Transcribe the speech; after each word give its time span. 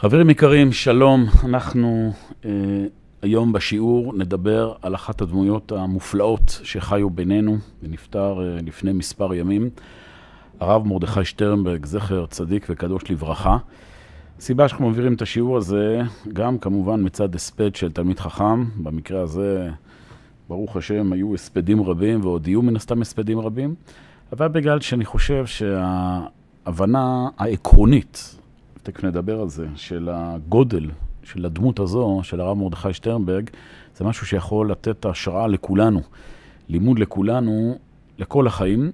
חברים 0.00 0.30
יקרים, 0.30 0.72
שלום. 0.72 1.26
אנחנו 1.44 2.12
אה, 2.44 2.50
היום 3.22 3.52
בשיעור 3.52 4.12
נדבר 4.16 4.72
על 4.82 4.94
אחת 4.94 5.20
הדמויות 5.20 5.72
המופלאות 5.72 6.60
שחיו 6.62 7.10
בינינו 7.10 7.58
ונפטר 7.82 8.40
אה, 8.40 8.58
לפני 8.66 8.92
מספר 8.92 9.34
ימים, 9.34 9.70
הרב 10.60 10.86
מרדכי 10.86 11.24
שטרנברג, 11.24 11.86
זכר 11.86 12.26
צדיק 12.26 12.66
וקדוש 12.70 13.10
לברכה. 13.10 13.56
הסיבה 14.38 14.68
שאנחנו 14.68 14.88
מעבירים 14.88 15.14
את 15.14 15.22
השיעור 15.22 15.56
הזה, 15.56 16.00
גם 16.32 16.58
כמובן 16.58 17.04
מצד 17.04 17.34
הספד 17.34 17.74
של 17.74 17.92
תלמיד 17.92 18.20
חכם, 18.20 18.64
במקרה 18.76 19.22
הזה, 19.22 19.70
ברוך 20.48 20.76
השם, 20.76 21.12
היו 21.12 21.34
הספדים 21.34 21.82
רבים 21.82 22.20
ועוד 22.24 22.48
יהיו 22.48 22.62
מן 22.62 22.76
הסתם 22.76 23.02
הספדים 23.02 23.38
רבים, 23.38 23.74
אבל 24.32 24.48
בגלל 24.48 24.80
שאני 24.80 25.04
חושב 25.04 25.46
שההבנה 25.46 27.28
העקרונית, 27.38 28.39
תכף 28.82 29.04
נדבר 29.04 29.40
על 29.40 29.48
זה, 29.48 29.66
של 29.76 30.08
הגודל 30.12 30.90
של 31.22 31.46
הדמות 31.46 31.80
הזו, 31.80 32.20
של 32.22 32.40
הרב 32.40 32.58
מרדכי 32.58 32.92
שטרנברג, 32.92 33.50
זה 33.96 34.04
משהו 34.04 34.26
שיכול 34.26 34.70
לתת 34.70 35.06
השראה 35.06 35.46
לכולנו, 35.46 36.00
לימוד 36.68 36.98
לכולנו, 36.98 37.78
לכל 38.18 38.46
החיים, 38.46 38.90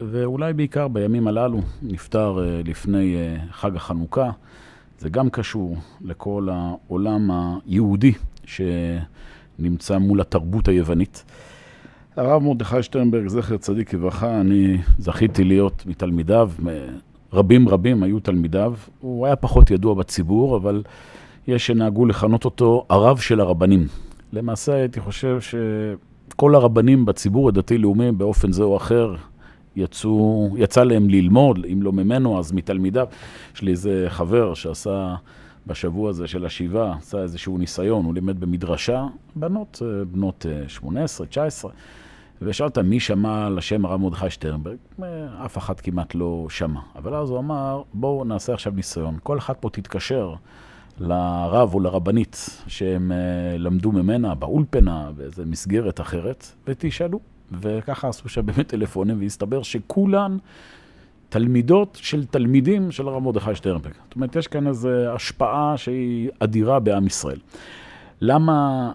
ואולי 0.00 0.52
בעיקר 0.52 0.88
בימים 0.88 1.28
הללו, 1.28 1.60
נפטר 1.82 2.38
אה, 2.44 2.60
לפני 2.64 3.16
אה, 3.16 3.36
חג 3.50 3.76
החנוכה. 3.76 4.30
זה 4.98 5.08
גם 5.08 5.30
קשור 5.30 5.76
לכל 6.00 6.48
העולם 6.52 7.30
היהודי 7.30 8.12
שנמצא 8.44 9.98
מול 9.98 10.20
התרבות 10.20 10.68
היוונית. 10.68 11.24
הרב 12.16 12.42
מרדכי 12.42 12.82
שטרנברג, 12.82 13.28
זכר 13.28 13.56
צדיק 13.56 13.94
לברכה, 13.94 14.40
אני 14.40 14.78
זכיתי 14.98 15.44
להיות 15.44 15.86
מתלמידיו, 15.86 16.50
רבים 17.32 17.68
רבים 17.68 18.02
היו 18.02 18.20
תלמידיו. 18.20 18.74
הוא 19.00 19.26
היה 19.26 19.36
פחות 19.36 19.70
ידוע 19.70 19.94
בציבור, 19.94 20.56
אבל 20.56 20.82
יש 21.48 21.66
שנהגו 21.66 22.06
לכנות 22.06 22.44
אותו 22.44 22.86
הרב 22.88 23.18
של 23.18 23.40
הרבנים. 23.40 23.86
למעשה 24.32 24.74
הייתי 24.74 25.00
חושב 25.00 25.38
שכל 25.40 26.54
הרבנים 26.54 27.04
בציבור 27.04 27.48
הדתי-לאומי 27.48 28.12
באופן 28.12 28.52
זה 28.52 28.62
או 28.62 28.76
אחר 28.76 29.14
יצאו, 29.76 30.50
יצא 30.56 30.84
להם 30.84 31.08
ללמוד, 31.08 31.66
אם 31.72 31.82
לא 31.82 31.92
ממנו, 31.92 32.38
אז 32.38 32.52
מתלמידיו. 32.52 33.06
יש 33.54 33.62
לי 33.62 33.70
איזה 33.70 34.06
חבר 34.08 34.54
שעשה 34.54 35.14
בשבוע 35.66 36.10
הזה 36.10 36.26
של 36.26 36.46
השבעה, 36.46 36.96
עשה 36.96 37.18
איזשהו 37.22 37.58
ניסיון, 37.58 38.04
הוא 38.04 38.14
לימד 38.14 38.40
במדרשה, 38.40 39.06
בנות, 39.36 39.82
בנות 40.12 40.46
18, 40.68 41.26
19, 41.26 41.70
ושאלת 42.42 42.78
מי 42.78 43.00
שמע 43.00 43.46
על 43.46 43.58
השם 43.58 43.84
הרב 43.84 44.00
מרדכי 44.00 44.30
שטרנברג, 44.30 44.76
אף 45.44 45.58
אחד 45.58 45.80
כמעט 45.80 46.14
לא 46.14 46.46
שמע. 46.50 46.80
אבל 46.96 47.14
אז 47.14 47.30
הוא 47.30 47.38
אמר, 47.38 47.82
בואו 47.94 48.24
נעשה 48.24 48.54
עכשיו 48.54 48.72
ניסיון, 48.76 49.18
כל 49.22 49.38
אחד 49.38 49.54
פה 49.60 49.70
תתקשר 49.70 50.34
לרב 50.98 51.74
או 51.74 51.80
לרבנית 51.80 52.62
שהם 52.66 53.12
למדו 53.58 53.92
ממנה 53.92 54.34
באולפנה, 54.34 55.10
באיזה 55.16 55.44
מסגרת 55.44 56.00
אחרת, 56.00 56.46
ותשאלו. 56.66 57.20
וככה 57.60 58.08
עשו 58.08 58.28
שם 58.28 58.46
באמת 58.46 58.68
טלפונים, 58.68 59.20
והסתבר 59.20 59.62
שכולן 59.62 60.36
תלמידות 61.28 61.98
של 62.02 62.24
תלמידים 62.24 62.90
של 62.90 63.08
הרב 63.08 63.22
מרדכי 63.22 63.54
שטרנברג. 63.54 63.92
זאת 64.04 64.16
אומרת, 64.16 64.36
יש 64.36 64.46
כאן 64.46 64.66
איזו 64.66 64.88
השפעה 65.14 65.76
שהיא 65.76 66.30
אדירה 66.38 66.80
בעם 66.80 67.06
ישראל. 67.06 67.38
למה, 68.20 68.92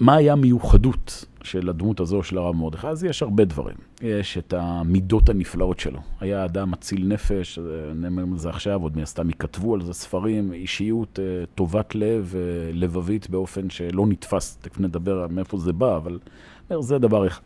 מה 0.00 0.14
היה 0.14 0.32
המיוחדות 0.32 1.24
של 1.44 1.68
הדמות 1.68 2.00
הזו 2.00 2.22
של 2.22 2.38
הרב 2.38 2.56
מרדכי? 2.56 2.86
אז 2.86 3.04
יש 3.04 3.22
הרבה 3.22 3.44
דברים. 3.44 3.76
יש 4.02 4.38
את 4.38 4.52
המידות 4.52 5.28
הנפלאות 5.28 5.80
שלו. 5.80 6.00
היה 6.20 6.44
אדם 6.44 6.70
מציל 6.70 7.06
נפש, 7.06 7.58
נאמר 7.94 8.22
על 8.32 8.38
זה 8.38 8.50
עכשיו, 8.50 8.82
עוד 8.82 8.96
מהסתם 8.96 9.30
יכתבו 9.30 9.74
על 9.74 9.80
זה 9.82 9.92
ספרים, 9.92 10.52
אישיות 10.52 11.18
טובת 11.54 11.94
לב, 11.94 12.34
לבבית 12.72 13.30
באופן 13.30 13.70
שלא 13.70 14.06
נתפס, 14.06 14.56
תכף 14.56 14.80
נדבר 14.80 15.26
מאיפה 15.30 15.58
זה 15.58 15.72
בא, 15.72 15.96
אבל... 15.96 16.18
זה 16.78 16.98
דבר 16.98 17.26
אחד. 17.26 17.42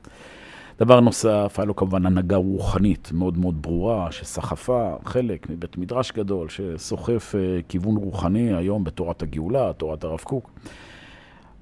דבר 0.78 1.01
נוסף, 1.01 1.55
היה 1.56 1.67
לו 1.67 1.77
כמובן 1.77 2.06
הנהגה 2.06 2.37
רוחנית 2.37 3.12
מאוד 3.12 3.39
מאוד 3.39 3.62
ברורה, 3.62 4.12
שסחפה 4.12 4.97
חלק 5.05 5.51
מבית 5.51 5.78
מדרש 5.78 6.12
גדול, 6.12 6.49
שסוחף 6.49 7.34
כיוון 7.69 7.97
רוחני 7.97 8.55
היום 8.55 8.84
בתורת 8.84 9.22
הגאולה, 9.22 9.72
תורת 9.72 10.05
הרב 10.05 10.19
קוק. 10.19 10.51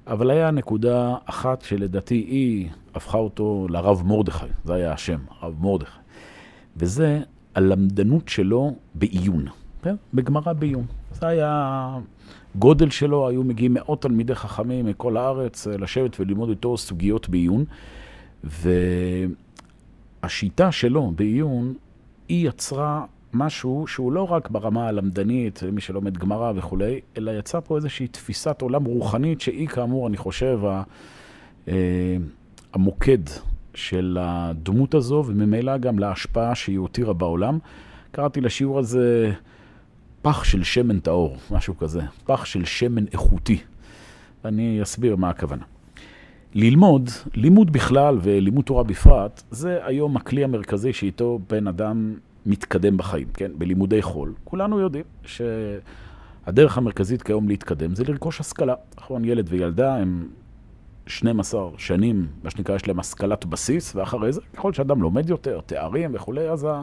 אבל 0.07 0.31
היה 0.31 0.51
נקודה 0.51 1.15
אחת 1.25 1.61
שלדעתי 1.61 2.15
היא 2.15 2.69
הפכה 2.95 3.17
אותו 3.17 3.67
לרב 3.69 4.03
מרדכי, 4.05 4.45
זה 4.65 4.73
היה 4.73 4.93
השם, 4.93 5.19
הרב 5.39 5.55
מרדכי. 5.61 5.99
וזה 6.77 7.19
הלמדנות 7.55 8.29
שלו 8.29 8.75
בעיון, 8.95 9.45
בגמרא 10.13 10.53
בעיון. 10.53 10.85
זה 11.11 11.27
היה... 11.27 11.97
גודל 12.55 12.89
שלו, 12.89 13.27
היו 13.27 13.43
מגיעים 13.43 13.73
מאות 13.73 14.01
תלמידי 14.01 14.35
חכמים 14.35 14.85
מכל 14.85 15.17
הארץ 15.17 15.67
לשבת 15.67 16.19
וללמוד 16.19 16.49
איתו 16.49 16.77
סוגיות 16.77 17.29
בעיון. 17.29 17.65
והשיטה 20.23 20.71
שלו 20.71 21.11
בעיון, 21.15 21.73
היא 22.29 22.47
יצרה 22.47 23.05
משהו 23.33 23.87
שהוא 23.87 24.11
לא 24.11 24.31
רק 24.31 24.49
ברמה 24.49 24.87
הלמדנית, 24.87 25.63
מי 25.71 25.81
שלומד 25.81 26.17
גמרא 26.17 26.51
וכולי, 26.55 26.99
אלא 27.17 27.31
יצרה 27.31 27.61
פה 27.61 27.75
איזושהי 27.75 28.07
תפיסת 28.07 28.61
עולם 28.61 28.85
רוחנית, 28.85 29.41
שהיא 29.41 29.67
כאמור, 29.67 30.07
אני 30.07 30.17
חושב, 30.17 30.59
המוקד 32.73 33.17
של 33.73 34.17
הדמות 34.21 34.93
הזו, 34.93 35.23
וממילא 35.27 35.77
גם 35.77 35.99
להשפעה 35.99 36.55
שהיא 36.55 36.77
הותירה 36.77 37.13
בעולם. 37.13 37.59
קראתי 38.11 38.41
לשיעור 38.41 38.79
הזה... 38.79 39.33
פח 40.21 40.43
של 40.43 40.63
שמן 40.63 40.99
טהור, 40.99 41.37
משהו 41.51 41.77
כזה, 41.77 42.01
פח 42.25 42.45
של 42.45 42.65
שמן 42.65 43.05
איכותי. 43.13 43.59
אני 44.45 44.83
אסביר 44.83 45.15
מה 45.15 45.29
הכוונה. 45.29 45.63
ללמוד, 46.53 47.09
לימוד 47.33 47.71
בכלל 47.71 48.17
ולימוד 48.21 48.65
תורה 48.65 48.83
בפרט, 48.83 49.43
זה 49.51 49.79
היום 49.83 50.17
הכלי 50.17 50.43
המרכזי 50.43 50.93
שאיתו 50.93 51.39
בן 51.49 51.67
אדם 51.67 52.13
מתקדם 52.47 52.97
בחיים, 52.97 53.27
כן? 53.33 53.51
בלימודי 53.57 54.01
חול. 54.01 54.33
כולנו 54.43 54.79
יודעים 54.79 55.03
שהדרך 55.23 56.77
המרכזית 56.77 57.21
כיום 57.21 57.47
להתקדם 57.47 57.95
זה 57.95 58.03
לרכוש 58.03 58.39
השכלה. 58.39 58.73
נכון, 58.97 59.25
ילד 59.25 59.47
וילדה 59.49 59.95
הם 59.95 60.27
12 61.07 61.69
שנים, 61.77 62.27
מה 62.43 62.49
שנקרא, 62.49 62.75
יש 62.75 62.87
להם 62.87 62.99
השכלת 62.99 63.45
בסיס, 63.45 63.95
ואחרי 63.95 64.31
זה, 64.31 64.41
ככל 64.53 64.73
שאדם 64.73 65.01
לומד 65.01 65.29
יותר, 65.29 65.59
תארים 65.65 66.11
וכולי, 66.13 66.49
אז 66.49 66.63
ה... 66.63 66.81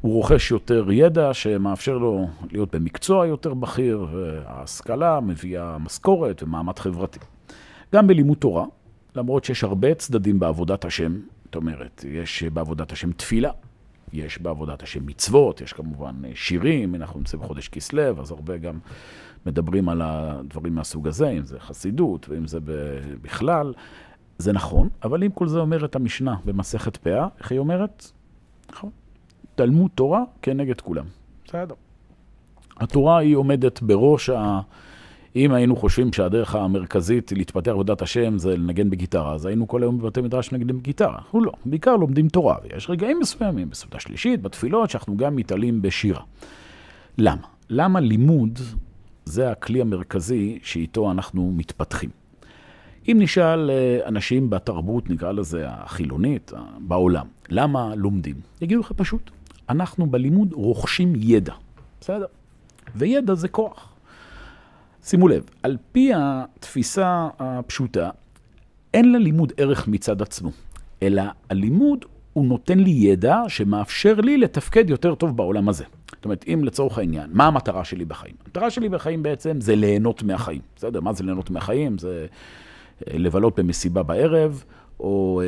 הוא 0.00 0.12
רוכש 0.12 0.50
יותר 0.50 0.92
ידע 0.92 1.34
שמאפשר 1.34 1.98
לו 1.98 2.28
להיות 2.52 2.74
במקצוע 2.74 3.26
יותר 3.26 3.54
בכיר, 3.54 4.06
וההשכלה 4.12 5.20
מביאה 5.20 5.78
משכורת 5.78 6.42
ומעמד 6.42 6.78
חברתי. 6.78 7.18
גם 7.94 8.06
בלימוד 8.06 8.38
תורה, 8.38 8.64
למרות 9.16 9.44
שיש 9.44 9.64
הרבה 9.64 9.94
צדדים 9.94 10.38
בעבודת 10.38 10.84
השם, 10.84 11.20
זאת 11.44 11.56
אומרת, 11.56 12.04
יש 12.08 12.42
בעבודת 12.42 12.92
השם 12.92 13.12
תפילה, 13.12 13.50
יש 14.12 14.38
בעבודת 14.38 14.82
השם 14.82 15.06
מצוות, 15.06 15.60
יש 15.60 15.72
כמובן 15.72 16.14
שירים, 16.34 16.94
אנחנו 16.94 17.18
נמצאים 17.18 17.42
בחודש 17.42 17.68
כסלו, 17.68 18.20
אז 18.20 18.30
הרבה 18.30 18.56
גם 18.56 18.78
מדברים 19.46 19.88
על 19.88 20.02
הדברים 20.04 20.74
מהסוג 20.74 21.08
הזה, 21.08 21.30
אם 21.30 21.44
זה 21.44 21.60
חסידות 21.60 22.28
ואם 22.28 22.46
זה 22.46 22.58
בכלל. 23.22 23.72
זה 24.38 24.52
נכון, 24.52 24.88
אבל 25.02 25.24
אם 25.24 25.30
כל 25.30 25.48
זה 25.48 25.58
אומרת 25.58 25.96
המשנה 25.96 26.36
במסכת 26.44 26.96
פאה, 26.96 27.28
איך 27.38 27.52
היא 27.52 27.58
אומרת? 27.58 28.10
נכון. 28.70 28.90
תלמוד 29.54 29.90
תורה 29.94 30.22
כנגד 30.42 30.80
כולם. 30.80 31.04
בסדר. 31.44 31.74
התורה 32.76 33.18
היא 33.18 33.36
עומדת 33.36 33.82
בראש 33.82 34.30
ה... 34.30 34.60
אם 35.36 35.52
היינו 35.52 35.76
חושבים 35.76 36.12
שהדרך 36.12 36.54
המרכזית 36.54 37.32
להתפתח 37.32 37.70
בעבודת 37.70 38.02
השם 38.02 38.38
זה 38.38 38.56
לנגן 38.56 38.90
בגיטרה, 38.90 39.34
אז 39.34 39.46
היינו 39.46 39.68
כל 39.68 39.82
היום 39.82 39.98
בבתי 39.98 40.20
מדרש 40.20 40.52
נגנים 40.52 40.78
בגיטרה. 40.78 41.14
אנחנו 41.14 41.40
לא, 41.40 41.52
בעיקר 41.64 41.96
לומדים 41.96 42.28
תורה, 42.28 42.56
ויש 42.62 42.90
רגעים 42.90 43.18
מסוימים 43.20 43.70
בסעודה 43.70 44.00
שלישית, 44.00 44.42
בתפילות, 44.42 44.90
שאנחנו 44.90 45.16
גם 45.16 45.36
מתעלים 45.36 45.82
בשירה. 45.82 46.22
למה? 47.18 47.46
למה 47.70 48.00
לימוד 48.00 48.58
זה 49.24 49.50
הכלי 49.50 49.80
המרכזי 49.80 50.58
שאיתו 50.62 51.10
אנחנו 51.10 51.52
מתפתחים? 51.56 52.10
אם 53.08 53.16
נשאל 53.20 53.70
אנשים 54.06 54.50
בתרבות, 54.50 55.10
נקרא 55.10 55.32
לזה 55.32 55.64
החילונית, 55.68 56.52
בעולם, 56.78 57.26
למה 57.48 57.94
לומדים? 57.94 58.36
יגידו 58.60 58.80
לך 58.80 58.92
פשוט. 58.96 59.30
אנחנו 59.68 60.06
בלימוד 60.06 60.52
רוכשים 60.52 61.12
ידע, 61.16 61.54
בסדר? 62.00 62.26
וידע 62.96 63.34
זה 63.34 63.48
כוח. 63.48 63.89
שימו 65.04 65.28
לב, 65.28 65.44
על 65.62 65.76
פי 65.92 66.10
התפיסה 66.16 67.28
הפשוטה, 67.38 68.10
אין 68.94 69.12
ללימוד 69.12 69.52
ערך 69.56 69.88
מצד 69.88 70.22
עצמו, 70.22 70.50
אלא 71.02 71.22
הלימוד 71.50 72.04
הוא 72.32 72.46
נותן 72.46 72.78
לי 72.78 72.90
ידע 72.90 73.36
שמאפשר 73.48 74.14
לי 74.14 74.38
לתפקד 74.38 74.90
יותר 74.90 75.14
טוב 75.14 75.36
בעולם 75.36 75.68
הזה. 75.68 75.84
זאת 76.14 76.24
אומרת, 76.24 76.44
אם 76.48 76.64
לצורך 76.64 76.98
העניין, 76.98 77.30
מה 77.32 77.46
המטרה 77.46 77.84
שלי 77.84 78.04
בחיים? 78.04 78.34
המטרה 78.44 78.70
שלי 78.70 78.88
בחיים 78.88 79.22
בעצם 79.22 79.60
זה 79.60 79.76
ליהנות 79.76 80.22
מהחיים. 80.22 80.60
בסדר? 80.76 81.00
מה 81.00 81.12
זה 81.12 81.24
ליהנות 81.24 81.50
מהחיים? 81.50 81.98
זה 81.98 82.26
לבלות 83.06 83.58
במסיבה 83.58 84.02
בערב, 84.02 84.64
או 85.00 85.42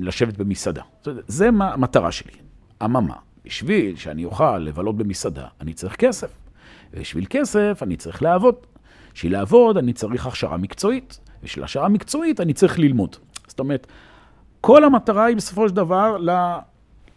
לשבת 0.00 0.36
במסעדה. 0.36 0.82
זה 1.26 1.50
מה 1.50 1.72
המטרה 1.72 2.12
שלי. 2.12 2.32
אממה, 2.84 3.14
בשביל 3.44 3.96
שאני 3.96 4.24
אוכל 4.24 4.58
לבלות 4.58 4.96
במסעדה, 4.96 5.46
אני 5.60 5.72
צריך 5.72 5.96
כסף. 5.96 6.30
ובשביל 6.94 7.26
כסף 7.30 7.78
אני 7.82 7.96
צריך 7.96 8.22
לעבוד. 8.22 8.54
בשביל 9.14 9.32
לעבוד 9.32 9.76
אני 9.76 9.92
צריך 9.92 10.26
הכשרה 10.26 10.56
מקצועית, 10.56 11.20
בשביל 11.42 11.64
הכשרה 11.64 11.88
מקצועית 11.88 12.40
אני 12.40 12.52
צריך 12.52 12.78
ללמוד. 12.78 13.16
זאת 13.46 13.60
אומרת, 13.60 13.86
כל 14.60 14.84
המטרה 14.84 15.24
היא 15.24 15.36
בסופו 15.36 15.68
של 15.68 15.74
דבר 15.74 16.16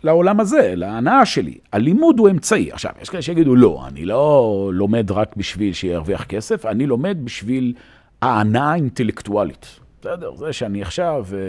לעולם 0.04 0.40
הזה, 0.40 0.74
להנאה 0.76 1.26
שלי. 1.26 1.58
הלימוד 1.74 2.20
הוא 2.20 2.30
אמצעי. 2.30 2.72
עכשיו, 2.72 2.92
יש 3.02 3.10
כאלה 3.10 3.22
שיגידו, 3.22 3.56
לא, 3.56 3.84
אני 3.88 4.06
לא 4.06 4.70
לומד 4.74 5.12
רק 5.12 5.36
בשביל 5.38 5.74
שירוויח 5.74 6.24
כסף, 6.24 6.66
אני 6.66 6.86
לומד 6.86 7.18
בשביל 7.24 7.74
ההנאה 8.22 8.72
האינטלקטואלית. 8.72 9.80
בסדר, 10.02 10.36
זה 10.36 10.54
שאני 10.54 10.82
עכשיו 10.82 11.26
אה, 11.34 11.40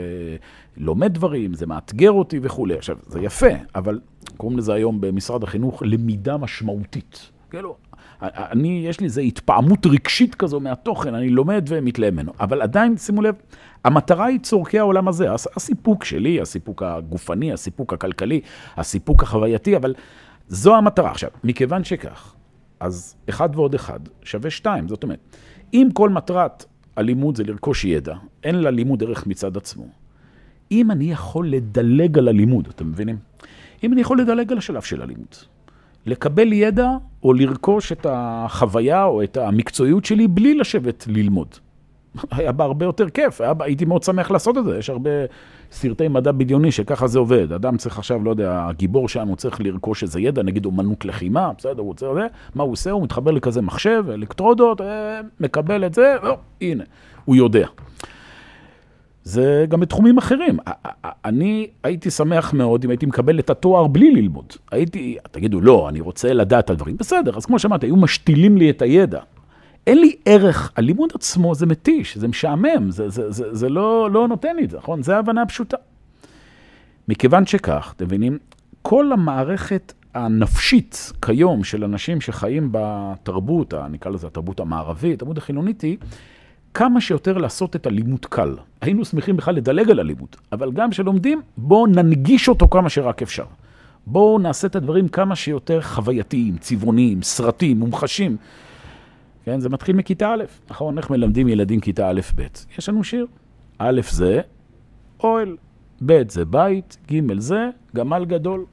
לומד 0.76 1.14
דברים, 1.14 1.54
זה 1.54 1.66
מאתגר 1.66 2.12
אותי 2.12 2.40
וכולי. 2.42 2.74
עכשיו, 2.74 2.96
זה 3.06 3.20
יפה, 3.20 3.46
אבל 3.74 4.00
קוראים 4.36 4.58
לזה 4.58 4.74
היום 4.74 5.00
במשרד 5.00 5.42
החינוך 5.42 5.82
למידה 5.86 6.36
משמעותית. 6.36 7.30
כאילו, 7.50 7.76
אני, 8.22 8.82
יש 8.88 9.00
לי 9.00 9.04
איזו 9.04 9.20
התפעמות 9.20 9.86
רגשית 9.86 10.34
כזו 10.34 10.60
מהתוכן, 10.60 11.14
אני 11.14 11.28
לומד 11.28 11.64
ומתלהב 11.68 12.14
ממנו. 12.14 12.32
אבל 12.40 12.62
עדיין, 12.62 12.96
שימו 12.96 13.22
לב, 13.22 13.34
המטרה 13.84 14.24
היא 14.26 14.40
צורכי 14.40 14.78
העולם 14.78 15.08
הזה. 15.08 15.32
הסיפוק 15.32 16.04
שלי, 16.04 16.40
הסיפוק 16.40 16.82
הגופני, 16.82 17.52
הסיפוק 17.52 17.92
הכלכלי, 17.92 18.40
הסיפוק 18.76 19.22
החווייתי, 19.22 19.76
אבל 19.76 19.94
זו 20.48 20.76
המטרה. 20.76 21.10
עכשיו, 21.10 21.30
מכיוון 21.44 21.84
שכך, 21.84 22.34
אז 22.80 23.16
אחד 23.28 23.48
ועוד 23.54 23.74
אחד 23.74 24.00
שווה 24.22 24.50
שתיים. 24.50 24.88
זאת 24.88 25.02
אומרת, 25.02 25.36
אם 25.74 25.88
כל 25.92 26.10
מטרת 26.10 26.64
הלימוד 26.96 27.36
זה 27.36 27.44
לרכוש 27.44 27.84
ידע, 27.84 28.14
אין 28.44 28.54
ללימוד 28.54 29.02
ערך 29.02 29.26
מצד 29.26 29.56
עצמו. 29.56 29.86
אם 30.72 30.90
אני 30.90 31.12
יכול 31.12 31.48
לדלג 31.48 32.18
על 32.18 32.28
הלימוד, 32.28 32.68
אתם 32.68 32.88
מבינים? 32.88 33.16
אם 33.84 33.92
אני 33.92 34.00
יכול 34.00 34.20
לדלג 34.20 34.52
על 34.52 34.58
השלב 34.58 34.82
של 34.82 35.02
הלימוד, 35.02 35.34
לקבל 36.06 36.52
ידע 36.52 36.90
או 37.22 37.32
לרכוש 37.32 37.92
את 37.92 38.06
החוויה 38.10 39.04
או 39.04 39.22
את 39.22 39.36
המקצועיות 39.36 40.04
שלי 40.04 40.28
בלי 40.28 40.54
לשבת 40.54 41.04
ללמוד. 41.08 41.48
היה 42.30 42.52
בה 42.52 42.64
הרבה 42.64 42.84
יותר 42.84 43.08
כיף, 43.08 43.40
היה, 43.40 43.52
הייתי 43.60 43.84
מאוד 43.84 44.02
שמח 44.02 44.30
לעשות 44.30 44.58
את 44.58 44.64
זה. 44.64 44.78
יש 44.78 44.90
הרבה 44.90 45.10
סרטי 45.72 46.08
מדע 46.08 46.32
בדיוני 46.32 46.72
שככה 46.72 47.06
זה 47.06 47.18
עובד. 47.18 47.52
אדם 47.52 47.76
צריך 47.76 47.98
עכשיו, 47.98 48.24
לא 48.24 48.30
יודע, 48.30 48.66
הגיבור 48.68 49.08
שלנו 49.08 49.36
צריך 49.36 49.60
לרכוש 49.60 50.02
איזה 50.02 50.20
ידע, 50.20 50.42
נגיד 50.42 50.66
אומנות 50.66 51.04
לחימה, 51.04 51.50
בסדר, 51.58 51.80
הוא 51.80 51.86
רוצה, 51.86 52.06
מה 52.54 52.62
הוא 52.62 52.72
עושה? 52.72 52.90
הוא 52.90 53.02
מתחבר 53.02 53.30
לכזה 53.30 53.62
מחשב, 53.62 54.04
אלקטרודות, 54.12 54.80
אה, 54.80 55.20
מקבל 55.40 55.86
את 55.86 55.94
זה, 55.94 56.16
או, 56.22 56.36
הנה, 56.60 56.84
הוא 57.24 57.36
יודע. 57.36 57.66
זה 59.26 59.66
גם 59.68 59.80
בתחומים 59.80 60.18
אחרים. 60.18 60.58
אני 61.24 61.66
הייתי 61.82 62.10
שמח 62.10 62.52
מאוד 62.52 62.84
אם 62.84 62.90
הייתי 62.90 63.06
מקבל 63.06 63.38
את 63.38 63.50
התואר 63.50 63.86
בלי 63.86 64.10
ללמוד. 64.10 64.52
הייתי, 64.70 65.16
תגידו, 65.30 65.60
לא, 65.60 65.88
אני 65.88 66.00
רוצה 66.00 66.32
לדעת 66.32 66.64
את 66.64 66.70
הדברים. 66.70 66.96
בסדר, 66.96 67.36
אז 67.36 67.46
כמו 67.46 67.58
שאמרתי, 67.58 67.86
היו 67.86 67.96
משתילים 67.96 68.56
לי 68.56 68.70
את 68.70 68.82
הידע. 68.82 69.20
אין 69.86 70.00
לי 70.00 70.16
ערך, 70.24 70.72
הלימוד 70.76 71.10
עצמו 71.14 71.54
זה 71.54 71.66
מתיש, 71.66 72.18
זה 72.18 72.28
משעמם, 72.28 72.90
זה, 72.90 73.08
זה, 73.08 73.30
זה, 73.30 73.54
זה 73.54 73.68
לא, 73.68 74.10
לא 74.10 74.28
נותן 74.28 74.56
לי 74.56 74.64
את 74.64 74.70
זה, 74.70 74.76
נכון? 74.76 75.02
זה 75.02 75.16
ההבנה 75.16 75.42
הפשוטה. 75.42 75.76
מכיוון 77.08 77.46
שכך, 77.46 77.92
אתם 77.96 78.04
מבינים, 78.04 78.38
כל 78.82 79.12
המערכת 79.12 79.92
הנפשית 80.14 81.12
כיום 81.22 81.64
של 81.64 81.84
אנשים 81.84 82.20
שחיים 82.20 82.68
בתרבות, 82.72 83.74
נקרא 83.90 84.10
לזה 84.10 84.26
התרבות 84.26 84.60
המערבית, 84.60 85.14
התרבות 85.14 85.38
החילונית 85.38 85.80
היא, 85.80 85.96
כמה 86.76 87.00
שיותר 87.00 87.38
לעשות 87.38 87.76
את 87.76 87.86
הלימוד 87.86 88.26
קל. 88.26 88.56
היינו 88.80 89.04
שמחים 89.04 89.36
בכלל 89.36 89.54
לדלג 89.54 89.90
על 89.90 90.00
הלימוד, 90.00 90.28
אבל 90.52 90.72
גם 90.72 90.90
כשלומדים, 90.90 91.42
בואו 91.56 91.86
ננגיש 91.86 92.48
אותו 92.48 92.68
כמה 92.68 92.88
שרק 92.88 93.22
אפשר. 93.22 93.44
בואו 94.06 94.38
נעשה 94.38 94.66
את 94.66 94.76
הדברים 94.76 95.08
כמה 95.08 95.36
שיותר 95.36 95.80
חווייתיים, 95.80 96.56
צבעוניים, 96.58 97.22
סרטים, 97.22 97.78
מומחשים. 97.78 98.36
כן, 99.44 99.60
זה 99.60 99.68
מתחיל 99.68 99.96
מכיתה 99.96 100.34
א', 100.34 100.44
נכון? 100.70 100.98
איך 100.98 101.10
מלמדים 101.10 101.48
ילדים 101.48 101.80
כיתה 101.80 102.10
א'-ב'? 102.10 102.42
יש 102.78 102.88
לנו 102.88 103.04
שיר. 103.04 103.26
א' 103.78 104.00
זה 104.10 104.40
אוהל, 105.20 105.56
ב' 106.06 106.30
זה 106.30 106.44
בית, 106.44 106.96
ג' 107.12 107.38
זה 107.38 107.68
גמל 107.94 108.24
גדול. 108.24 108.64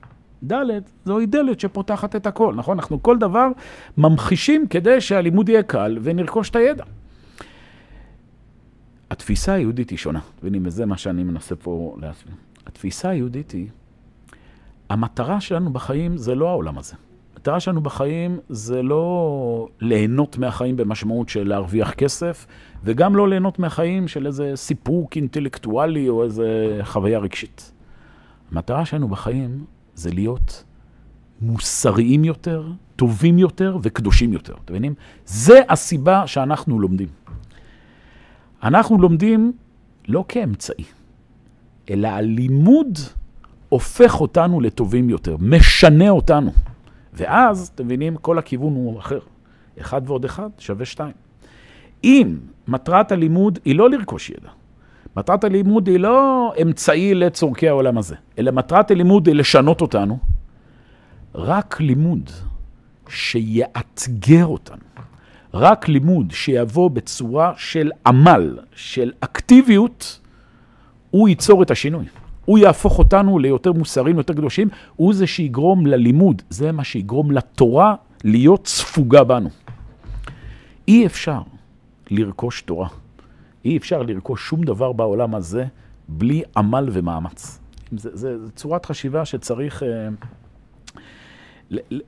ד' 0.51 0.63
זוהי 1.05 1.25
דלת 1.25 1.59
שפותחת 1.59 2.15
את 2.15 2.27
הכל, 2.27 2.53
נכון? 2.55 2.77
אנחנו 2.79 3.03
כל 3.03 3.17
דבר 3.17 3.47
ממחישים 3.97 4.67
כדי 4.67 5.01
שהלימוד 5.01 5.49
יהיה 5.49 5.63
קל 5.63 5.97
ונרכוש 6.01 6.49
את 6.49 6.55
הידע. 6.55 6.83
התפיסה 9.13 9.53
היהודית 9.53 9.89
היא 9.89 9.97
שונה, 9.97 10.19
מבינים? 10.39 10.61
וזה 10.65 10.85
מה 10.85 10.97
שאני 10.97 11.23
מנסה 11.23 11.55
פה 11.55 11.95
להסביר. 12.01 12.33
התפיסה 12.65 13.09
היהודית 13.09 13.51
היא, 13.51 13.67
המטרה 14.89 15.41
שלנו 15.41 15.73
בחיים 15.73 16.17
זה 16.17 16.35
לא 16.35 16.49
העולם 16.49 16.77
הזה. 16.77 16.93
המטרה 17.35 17.59
שלנו 17.59 17.81
בחיים 17.81 18.39
זה 18.49 18.81
לא 18.81 19.67
ליהנות 19.81 20.37
מהחיים 20.37 20.77
במשמעות 20.77 21.29
של 21.29 21.47
להרוויח 21.47 21.93
כסף, 21.93 22.47
וגם 22.83 23.15
לא 23.15 23.29
ליהנות 23.29 23.59
מהחיים 23.59 24.07
של 24.07 24.27
איזה 24.27 24.51
סיפוק 24.55 25.15
אינטלקטואלי 25.15 26.09
או 26.09 26.23
איזה 26.23 26.79
חוויה 26.83 27.19
רגשית. 27.19 27.71
המטרה 28.51 28.85
שלנו 28.85 29.07
בחיים 29.07 29.65
זה 29.95 30.11
להיות 30.11 30.63
מוסריים 31.41 32.23
יותר, 32.23 32.71
טובים 32.95 33.39
יותר 33.39 33.77
וקדושים 33.83 34.33
יותר. 34.33 34.53
אתם 34.65 34.73
מבינים? 34.73 34.93
זה 35.25 35.61
הסיבה 35.69 36.27
שאנחנו 36.27 36.79
לומדים. 36.79 37.07
אנחנו 38.63 38.97
לומדים 38.97 39.53
לא 40.07 40.25
כאמצעי, 40.27 40.85
אלא 41.89 42.07
הלימוד 42.07 42.99
הופך 43.69 44.21
אותנו 44.21 44.61
לטובים 44.61 45.09
יותר, 45.09 45.37
משנה 45.39 46.09
אותנו. 46.09 46.51
ואז, 47.13 47.71
אתם 47.75 47.85
מבינים, 47.85 48.17
כל 48.17 48.37
הכיוון 48.37 48.73
הוא 48.73 48.99
אחר. 48.99 49.19
אחד 49.81 50.01
ועוד 50.05 50.25
אחד 50.25 50.49
שווה 50.59 50.85
שתיים. 50.85 51.13
אם 52.03 52.37
מטרת 52.67 53.11
הלימוד 53.11 53.59
היא 53.65 53.75
לא 53.75 53.89
לרכוש 53.89 54.29
ידע, 54.29 54.49
מטרת 55.17 55.43
הלימוד 55.43 55.87
היא 55.87 55.99
לא 55.99 56.53
אמצעי 56.61 57.13
לצורכי 57.13 57.69
העולם 57.69 57.97
הזה, 57.97 58.15
אלא 58.37 58.51
מטרת 58.51 58.91
הלימוד 58.91 59.27
היא 59.27 59.35
לשנות 59.35 59.81
אותנו, 59.81 60.19
רק 61.35 61.81
לימוד 61.81 62.29
שיאתגר 63.09 64.45
אותנו, 64.45 64.83
רק 65.53 65.87
לימוד 65.87 66.31
שיבוא 66.31 66.89
בצורה 66.89 67.53
של 67.57 67.91
עמל, 68.05 68.59
של 68.75 69.11
אקטיביות, 69.19 70.19
הוא 71.11 71.29
ייצור 71.29 71.63
את 71.63 71.71
השינוי. 71.71 72.05
הוא 72.45 72.57
יהפוך 72.57 72.99
אותנו 72.99 73.39
ליותר 73.39 73.71
מוסריים, 73.71 74.17
יותר 74.17 74.33
קדושים, 74.33 74.69
הוא 74.95 75.13
זה 75.13 75.27
שיגרום 75.27 75.85
ללימוד, 75.85 76.41
זה 76.49 76.71
מה 76.71 76.83
שיגרום 76.83 77.31
לתורה 77.31 77.95
להיות 78.23 78.67
ספוגה 78.67 79.23
בנו. 79.23 79.49
אי 80.87 81.05
אפשר 81.05 81.41
לרכוש 82.11 82.61
תורה. 82.61 82.87
אי 83.65 83.77
אפשר 83.77 84.01
לרכוש 84.01 84.47
שום 84.47 84.63
דבר 84.63 84.91
בעולם 84.91 85.35
הזה 85.35 85.65
בלי 86.07 86.41
עמל 86.57 86.89
ומאמץ. 86.91 87.59
זה 87.91 88.37
צורת 88.55 88.85
חשיבה 88.85 89.25
שצריך 89.25 89.83
אה, 89.83 90.09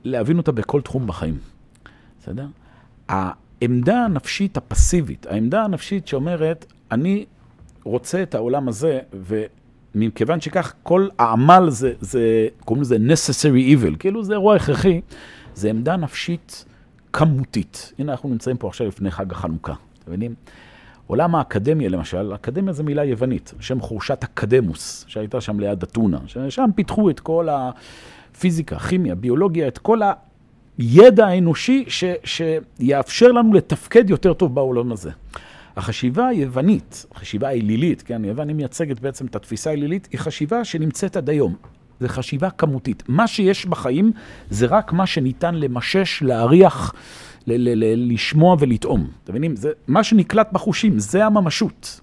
להבין 0.04 0.36
אותה 0.36 0.52
בכל 0.52 0.80
תחום 0.80 1.06
בחיים. 1.06 1.38
בסדר? 2.20 2.46
העמדה 3.08 4.04
הנפשית 4.04 4.56
הפסיבית, 4.56 5.26
העמדה 5.26 5.62
הנפשית 5.64 6.08
שאומרת, 6.08 6.72
אני 6.90 7.24
רוצה 7.84 8.22
את 8.22 8.34
העולם 8.34 8.68
הזה, 8.68 8.98
ומכיוון 9.94 10.40
שכך 10.40 10.72
כל 10.82 11.08
העמל 11.18 11.66
זה, 11.68 11.92
זה, 12.00 12.48
קוראים 12.64 12.82
לזה 12.82 12.96
necessary 12.96 13.76
evil, 13.78 13.96
כאילו 13.98 14.24
זה 14.24 14.32
אירוע 14.32 14.56
הכרחי, 14.56 15.00
זה 15.54 15.70
עמדה 15.70 15.96
נפשית 15.96 16.64
כמותית. 17.12 17.92
הנה 17.98 18.12
אנחנו 18.12 18.28
נמצאים 18.28 18.56
פה 18.56 18.68
עכשיו 18.68 18.86
לפני 18.86 19.10
חג 19.10 19.32
החנוכה, 19.32 19.72
אתם 19.72 20.10
מבינים? 20.10 20.34
עולם 21.06 21.34
האקדמיה 21.34 21.88
למשל, 21.88 22.34
אקדמיה 22.34 22.72
זו 22.72 22.84
מילה 22.84 23.04
יוונית, 23.04 23.54
שם 23.60 23.80
חורשת 23.80 24.24
אקדמוס, 24.24 25.04
שהייתה 25.08 25.40
שם 25.40 25.60
ליד 25.60 25.82
אתונה, 25.82 26.18
ששם 26.26 26.70
פיתחו 26.74 27.10
את 27.10 27.20
כל 27.20 27.48
הפיזיקה, 27.50 28.78
כימיה, 28.78 29.14
ביולוגיה, 29.14 29.68
את 29.68 29.78
כל 29.78 30.00
הידע 30.78 31.26
האנושי 31.26 31.84
ש, 31.88 32.04
שיאפשר 32.24 33.32
לנו 33.32 33.52
לתפקד 33.54 34.10
יותר 34.10 34.32
טוב 34.32 34.54
בעולם 34.54 34.92
הזה. 34.92 35.10
החשיבה 35.76 36.26
היוונית, 36.26 37.06
החשיבה 37.14 37.48
האלילית, 37.48 38.02
כן, 38.02 38.24
יוון 38.24 38.48
היא 38.48 38.56
מייצגת 38.56 39.00
בעצם 39.00 39.26
את 39.26 39.36
התפיסה 39.36 39.70
האלילית, 39.70 40.08
היא 40.12 40.20
חשיבה 40.20 40.64
שנמצאת 40.64 41.16
עד 41.16 41.30
היום. 41.30 41.54
זו 42.00 42.08
חשיבה 42.08 42.50
כמותית. 42.50 43.02
מה 43.08 43.26
שיש 43.26 43.66
בחיים 43.66 44.12
זה 44.50 44.66
רק 44.66 44.92
מה 44.92 45.06
שניתן 45.06 45.54
למשש, 45.54 46.22
להריח, 46.22 46.92
ל- 47.46 47.52
ל- 47.52 47.84
ל- 47.84 48.12
לשמוע 48.12 48.56
ולטעום. 48.58 49.06
אתם 49.24 49.32
מבינים? 49.32 49.56
זה 49.56 49.70
מה 49.88 50.04
שנקלט 50.04 50.52
בחושים, 50.52 50.98
זה 50.98 51.26
הממשות. 51.26 52.00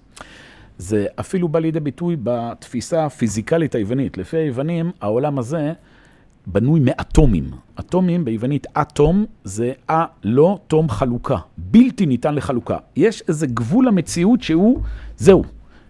זה 0.78 1.06
אפילו 1.20 1.48
בא 1.48 1.58
לידי 1.58 1.80
ביטוי 1.80 2.16
בתפיסה 2.22 3.04
הפיזיקלית 3.04 3.74
היוונית. 3.74 4.18
לפי 4.18 4.36
היוונים, 4.36 4.90
העולם 5.00 5.38
הזה 5.38 5.72
בנוי 6.46 6.80
מאטומים. 6.80 7.50
אטומים 7.80 8.24
ביוונית 8.24 8.66
אטום 8.80 9.24
זה 9.44 9.72
א 9.90 10.04
לא 10.24 10.58
תום 10.66 10.88
חלוקה, 10.88 11.36
בלתי 11.58 12.06
ניתן 12.06 12.34
לחלוקה. 12.34 12.78
יש 12.96 13.22
איזה 13.28 13.46
גבול 13.46 13.88
המציאות 13.88 14.42
שהוא, 14.42 14.80
זהו, 15.16 15.44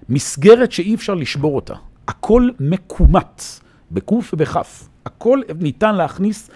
מסגרת 0.08 0.72
שאי 0.72 0.94
אפשר 0.94 1.14
לשבור 1.14 1.56
אותה. 1.56 1.74
הכל 2.08 2.48
מקומט, 2.60 3.42
בקוף 3.92 4.34
ובכף. 4.34 4.88
הכל 5.06 5.40
ניתן 5.60 5.94
להכניס 5.94 6.50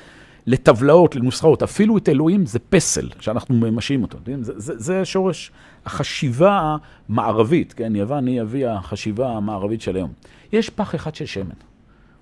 לטבלאות, 0.46 1.16
לנוסחאות, 1.16 1.62
אפילו 1.62 1.98
את 1.98 2.08
אלוהים 2.08 2.46
זה 2.46 2.58
פסל, 2.58 3.08
שאנחנו 3.20 3.54
ממשיים 3.54 4.02
אותו. 4.02 4.18
זה, 4.40 4.52
זה, 4.56 4.72
זה 4.76 5.04
שורש 5.04 5.50
החשיבה 5.86 6.76
המערבית, 7.08 7.72
כן, 7.72 7.96
יוון 7.96 8.26
היא 8.26 8.42
אבי 8.42 8.66
החשיבה 8.66 9.32
המערבית 9.32 9.80
של 9.80 9.96
היום. 9.96 10.12
יש 10.52 10.70
פח 10.70 10.94
אחד 10.94 11.14
של 11.14 11.26
שמן. 11.26 11.67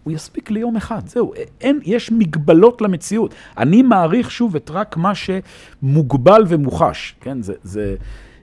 הוא 0.06 0.12
יספיק 0.12 0.50
ליום 0.50 0.76
אחד, 0.76 1.06
זהו, 1.06 1.32
אין, 1.60 1.80
יש 1.84 2.12
מגבלות 2.12 2.80
למציאות. 2.80 3.34
אני 3.58 3.82
מעריך 3.82 4.30
שוב 4.30 4.56
את 4.56 4.70
רק 4.70 4.96
מה 4.96 5.12
שמוגבל 5.14 6.42
ומוחש, 6.48 7.14
כן, 7.20 7.42
זה, 7.42 7.54
זה 7.62 7.96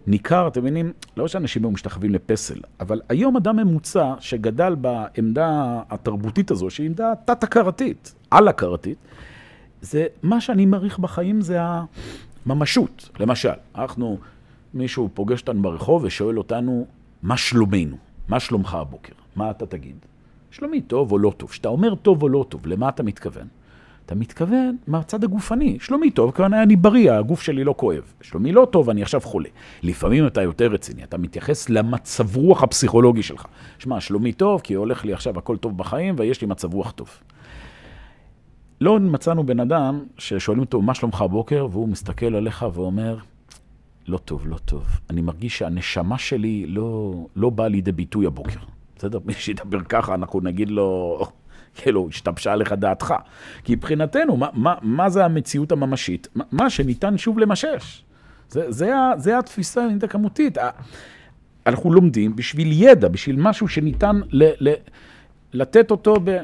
ניכר, 0.07 0.47
אתם 0.47 0.61
מבינים, 0.61 0.93
לא 1.17 1.27
שאנשים 1.27 1.63
היו 1.63 1.71
משתחווים 1.71 2.11
לפסל, 2.11 2.59
אבל 2.79 3.01
היום 3.09 3.37
אדם 3.37 3.55
ממוצע 3.55 4.13
שגדל 4.19 4.75
בעמדה 4.75 5.81
התרבותית 5.89 6.51
הזו, 6.51 6.69
שהיא 6.69 6.87
עמדה 6.87 7.13
תת-הכרתית, 7.25 8.15
על-הכרתית, 8.31 8.97
זה, 9.81 10.05
מה 10.23 10.41
שאני 10.41 10.65
מעריך 10.65 10.99
בחיים 10.99 11.41
זה 11.41 11.57
הממשות. 12.45 13.09
למשל, 13.19 13.53
אנחנו, 13.75 14.17
מישהו 14.73 15.09
פוגש 15.13 15.41
אותנו 15.41 15.61
ברחוב 15.61 16.03
ושואל 16.03 16.37
אותנו, 16.37 16.85
מה 17.21 17.37
שלומנו? 17.37 17.97
מה 18.27 18.39
שלומך 18.39 18.73
הבוקר? 18.73 19.13
מה 19.35 19.51
אתה 19.51 19.65
תגיד? 19.65 19.95
שלומי 20.53 20.81
טוב 20.81 21.11
או 21.11 21.17
לא 21.17 21.33
טוב. 21.37 21.49
כשאתה 21.49 21.69
אומר 21.69 21.95
טוב 21.95 22.23
או 22.23 22.29
לא 22.29 22.45
טוב, 22.49 22.67
למה 22.67 22.89
אתה 22.89 23.03
מתכוון? 23.03 23.47
אתה 24.05 24.15
מתכוון 24.15 24.77
מהצד 24.87 25.23
הגופני. 25.23 25.77
שלומי 25.81 26.11
טוב, 26.11 26.31
כמובן 26.31 26.53
אני 26.53 26.75
בריא, 26.75 27.11
הגוף 27.11 27.41
שלי 27.41 27.63
לא 27.63 27.75
כואב. 27.77 28.13
שלומי 28.21 28.51
לא 28.51 28.67
טוב, 28.71 28.89
אני 28.89 29.01
עכשיו 29.01 29.21
חולה. 29.21 29.49
לפעמים 29.83 30.27
אתה 30.27 30.41
יותר 30.41 30.67
רציני, 30.71 31.03
אתה 31.03 31.17
מתייחס 31.17 31.69
למצב 31.69 32.35
רוח 32.35 32.63
הפסיכולוגי 32.63 33.23
שלך. 33.23 33.45
שמע, 33.79 34.01
שלומי 34.01 34.33
טוב, 34.33 34.61
כי 34.61 34.73
הולך 34.73 35.05
לי 35.05 35.13
עכשיו 35.13 35.37
הכל 35.37 35.57
טוב 35.57 35.77
בחיים 35.77 36.15
ויש 36.17 36.41
לי 36.41 36.47
מצב 36.47 36.73
רוח 36.73 36.91
טוב. 36.91 37.09
לא 38.81 38.99
מצאנו 38.99 39.45
בן 39.45 39.59
אדם 39.59 40.03
ששואלים 40.17 40.63
אותו, 40.63 40.81
מה 40.81 40.93
שלומך 40.93 41.21
הבוקר? 41.21 41.67
והוא 41.71 41.89
מסתכל 41.89 42.35
עליך 42.35 42.65
ואומר, 42.73 43.17
לא 44.07 44.17
טוב, 44.17 44.47
לא 44.47 44.57
טוב. 44.57 44.85
אני 45.09 45.21
מרגיש 45.21 45.57
שהנשמה 45.57 46.17
שלי 46.17 46.65
לא, 46.67 47.13
לא 47.35 47.49
באה 47.49 47.67
לידי 47.67 47.91
ביטוי 47.91 48.25
הבוקר. 48.25 48.59
בסדר? 48.97 49.19
מי 49.25 49.33
שידבר 49.33 49.81
ככה, 49.81 50.13
אנחנו 50.13 50.39
נגיד 50.41 50.71
לו, 50.71 51.19
כאילו, 51.75 52.07
השתבשה 52.09 52.55
לך 52.55 52.71
דעתך. 52.73 53.13
כי 53.63 53.75
מבחינתנו, 53.75 54.37
מה, 54.37 54.49
מה, 54.53 54.75
מה 54.81 55.09
זה 55.09 55.25
המציאות 55.25 55.71
הממשית? 55.71 56.27
מה, 56.51 56.69
שניתן 56.69 57.17
שוב 57.17 57.39
למשש. 57.39 58.03
זה, 58.49 58.71
זה, 58.71 58.91
זה 59.17 59.37
התפיסה 59.37 59.87
הכמותית. 60.03 60.57
אנחנו 61.67 61.93
לומדים 61.93 62.35
בשביל 62.35 62.69
ידע, 62.71 63.07
בשביל 63.07 63.35
משהו 63.39 63.67
שניתן 63.67 64.21
ל, 64.29 64.69
ל, 64.69 64.73
לתת 65.53 65.91
אותו 65.91 66.15
ב... 66.23 66.37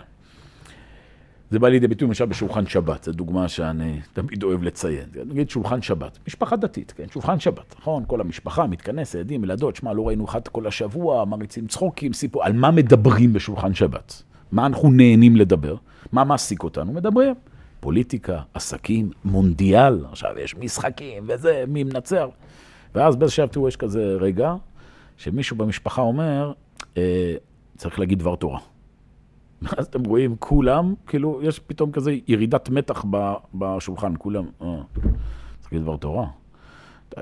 זה 1.52 1.60
בא 1.60 1.68
לידי 1.68 1.88
ביטוי 1.88 2.08
למשל 2.08 2.26
בשולחן 2.26 2.66
שבת, 2.66 3.04
זו 3.04 3.12
דוגמה 3.12 3.48
שאני 3.48 4.00
תמיד 4.14 4.44
אוהב 4.44 4.64
לציין. 4.64 5.10
נגיד 5.26 5.50
שולחן 5.50 5.82
שבת, 5.82 6.20
משפחה 6.28 6.56
דתית, 6.56 6.92
כן, 6.92 7.06
שולחן 7.14 7.40
שבת, 7.40 7.76
נכון? 7.80 8.04
כל 8.08 8.22
המשפחה 8.22 8.68
מתכנסת, 8.68 9.16
ילדים, 9.16 9.44
ילדות, 9.44 9.76
שמע, 9.76 9.94
לא 9.94 10.08
ראינו 10.08 10.26
אחד 10.26 10.48
כל 10.48 10.68
השבוע, 10.68 11.26
מריצים 11.26 11.68
צחוקים, 11.68 12.14
סיפור, 12.14 12.44
על 12.44 12.54
מה 12.54 12.72
מדברים 12.72 13.34
בשולחן 13.34 13.74
שבת? 13.74 14.24
מה 14.52 14.66
אנחנו 14.66 14.92
נהנים 14.92 15.36
לדבר? 15.36 15.76
מה 16.12 16.24
מעסיק 16.24 16.64
אותנו? 16.64 16.94
מדברים. 16.94 17.36
פוליטיקה, 17.80 18.42
עסקים, 18.54 19.12
מונדיאל, 19.26 20.06
עכשיו 20.12 20.40
יש 20.40 20.56
משחקים 20.56 21.24
וזה, 21.28 21.64
מי 21.68 21.84
מנצח. 21.84 22.26
ואז 22.96 23.16
באיזשהו 23.16 23.48
תראו, 23.48 23.68
יש 23.68 23.76
כזה 23.76 24.16
רגע, 24.20 24.54
שמישהו 25.18 25.58
במשפחה 25.58 26.02
אומר, 26.02 26.52
אה, 26.98 27.36
צריך 27.78 28.00
להגיד 28.00 28.20
דבר 28.20 28.36
תורה. 28.36 28.60
ואז 29.62 29.86
אתם 29.86 30.04
רואים, 30.04 30.36
כולם, 30.40 30.94
כאילו, 31.08 31.40
יש 31.44 31.60
פתאום 31.60 31.92
כזה 31.92 32.16
ירידת 32.28 32.70
מתח 32.70 33.06
בשולחן, 33.54 34.14
כולם, 34.18 34.46
אה, 34.62 34.76
צריך 35.60 35.74
להגיד 35.74 35.82
דבר 35.82 35.98
תורה. 35.98 36.28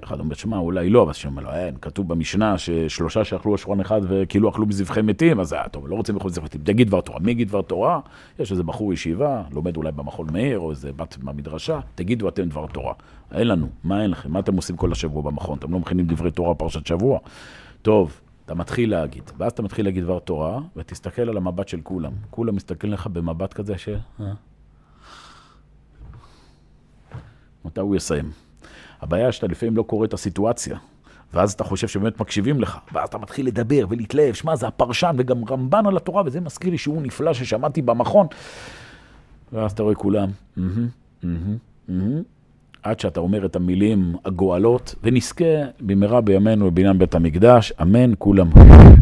אחד 0.03 0.19
אומר, 0.19 0.35
שמע, 0.35 0.57
אולי 0.57 0.89
לא, 0.89 1.03
אבל 1.03 1.13
שאומר 1.13 1.43
לו, 1.43 1.51
אין, 1.51 1.75
כתוב 1.81 2.07
במשנה 2.07 2.57
ששלושה 2.57 3.23
שאכלו 3.23 3.51
על 3.51 3.57
שולחן 3.57 3.79
אחד 3.79 4.01
וכאילו 4.07 4.49
אכלו 4.49 4.65
מזבחי 4.65 5.01
מתים, 5.01 5.39
אז 5.39 5.55
טוב, 5.71 5.87
לא 5.87 5.95
רוצים 5.95 6.15
לאכול 6.15 6.29
מזבחי 6.29 6.45
מתים, 6.45 6.61
תגיד 6.61 6.87
דבר 6.87 7.01
תורה. 7.01 7.19
מי 7.19 7.31
יגיד 7.31 7.47
דבר 7.47 7.61
תורה? 7.61 7.99
יש 8.39 8.51
איזה 8.51 8.63
בחור 8.63 8.93
ישיבה, 8.93 9.43
לומד 9.51 9.77
אולי 9.77 9.91
במכון 9.91 10.27
מאיר, 10.33 10.59
או 10.59 10.71
איזה 10.71 10.91
בת 10.93 11.17
במדרשה, 11.17 11.79
תגידו 11.95 12.29
אתם 12.29 12.49
דבר 12.49 12.67
תורה. 12.67 12.93
אין 13.31 13.47
לנו, 13.47 13.67
מה 13.83 14.01
אין 14.01 14.11
לכם? 14.11 14.31
מה 14.31 14.39
אתם 14.39 14.55
עושים 14.55 14.77
כל 14.77 14.91
השבוע 14.91 15.21
במכון? 15.21 15.57
אתם 15.57 15.71
לא 15.71 15.79
מכינים 15.79 16.07
דברי 16.07 16.31
תורה 16.31 16.55
פרשת 16.55 16.87
שבוע? 16.87 17.19
טוב, 17.81 18.21
אתה 18.47 18.55
מתחיל 18.55 18.91
להגיד, 18.91 19.31
ואז 19.37 19.51
אתה 19.51 19.61
מתחיל 19.61 19.85
להגיד 19.85 20.03
דבר 20.03 20.19
תורה, 20.19 20.59
ותסתכל 20.75 21.21
על 21.21 21.37
המבט 21.37 21.67
של 21.67 21.79
כולם. 21.83 22.11
כולם 22.29 22.55
מסתכלים 22.55 22.93
לך 22.93 23.07
במבט 23.07 23.53
כזה 23.53 23.77
ש... 23.77 23.89
אה? 24.19 24.33
מתי 27.65 27.81
הוא 27.81 27.95
יסיים? 27.95 28.31
הבעיה 29.01 29.31
שאתה 29.31 29.47
לפעמים 29.47 29.77
לא 29.77 29.83
קורא 29.83 30.05
את 30.05 30.13
הסיטואציה, 30.13 30.77
ואז 31.33 31.53
אתה 31.53 31.63
חושב 31.63 31.87
שבאמת 31.87 32.21
מקשיבים 32.21 32.61
לך, 32.61 32.77
ואז 32.93 33.09
אתה 33.09 33.17
מתחיל 33.17 33.47
לדבר 33.47 33.85
ולהתלהב, 33.89 34.33
שמע, 34.33 34.55
זה 34.55 34.67
הפרשן 34.67 35.15
וגם 35.17 35.45
רמב"ן 35.49 35.85
על 35.85 35.97
התורה, 35.97 36.23
וזה 36.25 36.41
מזכיר 36.41 36.71
לי 36.71 36.77
שהוא 36.77 37.01
נפלא 37.01 37.33
ששמעתי 37.33 37.81
במכון. 37.81 38.27
ואז 39.53 39.71
אתה 39.71 39.83
רואה 39.83 39.95
כולם, 39.95 40.29
mm-hmm, 40.29 40.61
mm-hmm. 41.23 41.91
עד 42.87 42.99
שאתה 42.99 43.19
אומר 43.19 43.45
את 43.45 43.55
המילים 43.55 44.15
הגואלות, 44.25 44.95
ונזכה 45.03 45.43
במהרה 45.79 46.21
בימינו 46.21 46.71
בבניין 46.71 46.97
בית 46.97 47.15
המקדש, 47.15 47.73
אמן, 47.81 48.11
כולם. 48.17 48.49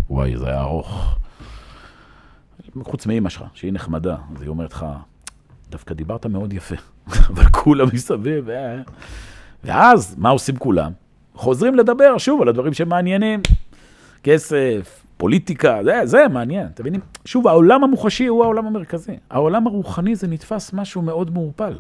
וואי, 0.10 0.38
זה 0.38 0.48
היה 0.48 0.62
ארוך. 0.62 1.18
חוץ 2.84 3.06
מאמא 3.06 3.30
שלך, 3.30 3.44
שהיא 3.54 3.74
נחמדה, 3.74 4.16
אז 4.36 4.42
היא 4.42 4.50
אומרת 4.50 4.74
לך, 4.74 4.86
דווקא 5.70 5.94
דיברת 5.94 6.26
מאוד 6.26 6.54
יפה, 6.54 6.76
אבל 7.30 7.44
כולם 7.44 7.88
מסביב, 7.94 8.50
אה. 8.50 8.82
ואז, 9.64 10.16
מה 10.18 10.30
עושים 10.30 10.56
כולם? 10.56 10.92
חוזרים 11.34 11.76
לדבר 11.76 12.18
שוב 12.18 12.42
על 12.42 12.48
הדברים 12.48 12.74
שמעניינים. 12.74 13.42
כסף, 14.24 15.04
פוליטיקה, 15.18 15.80
זה, 15.84 16.02
זה 16.04 16.28
מעניין, 16.28 16.68
אתם 16.74 16.84
מבינים? 16.84 17.02
שוב, 17.26 17.48
העולם 17.48 17.84
המוחשי 17.84 18.26
הוא 18.26 18.44
העולם 18.44 18.68
המרכזי. 18.68 19.18
העולם 19.30 19.68
הרוחני 19.68 20.16
זה 20.16 20.28
נתפס 20.28 20.74
משהו 20.74 21.02
מאוד 21.02 21.34
מעורפל. 21.34 21.74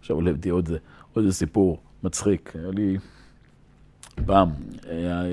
עכשיו 0.00 0.16
עולה 0.16 0.30
אותי 0.30 0.48
עוד, 0.48 0.70
עוד 1.12 1.30
סיפור 1.30 1.78
מצחיק. 2.02 2.52
היה 2.56 2.70
לי 2.70 2.96
פעם, 4.26 4.48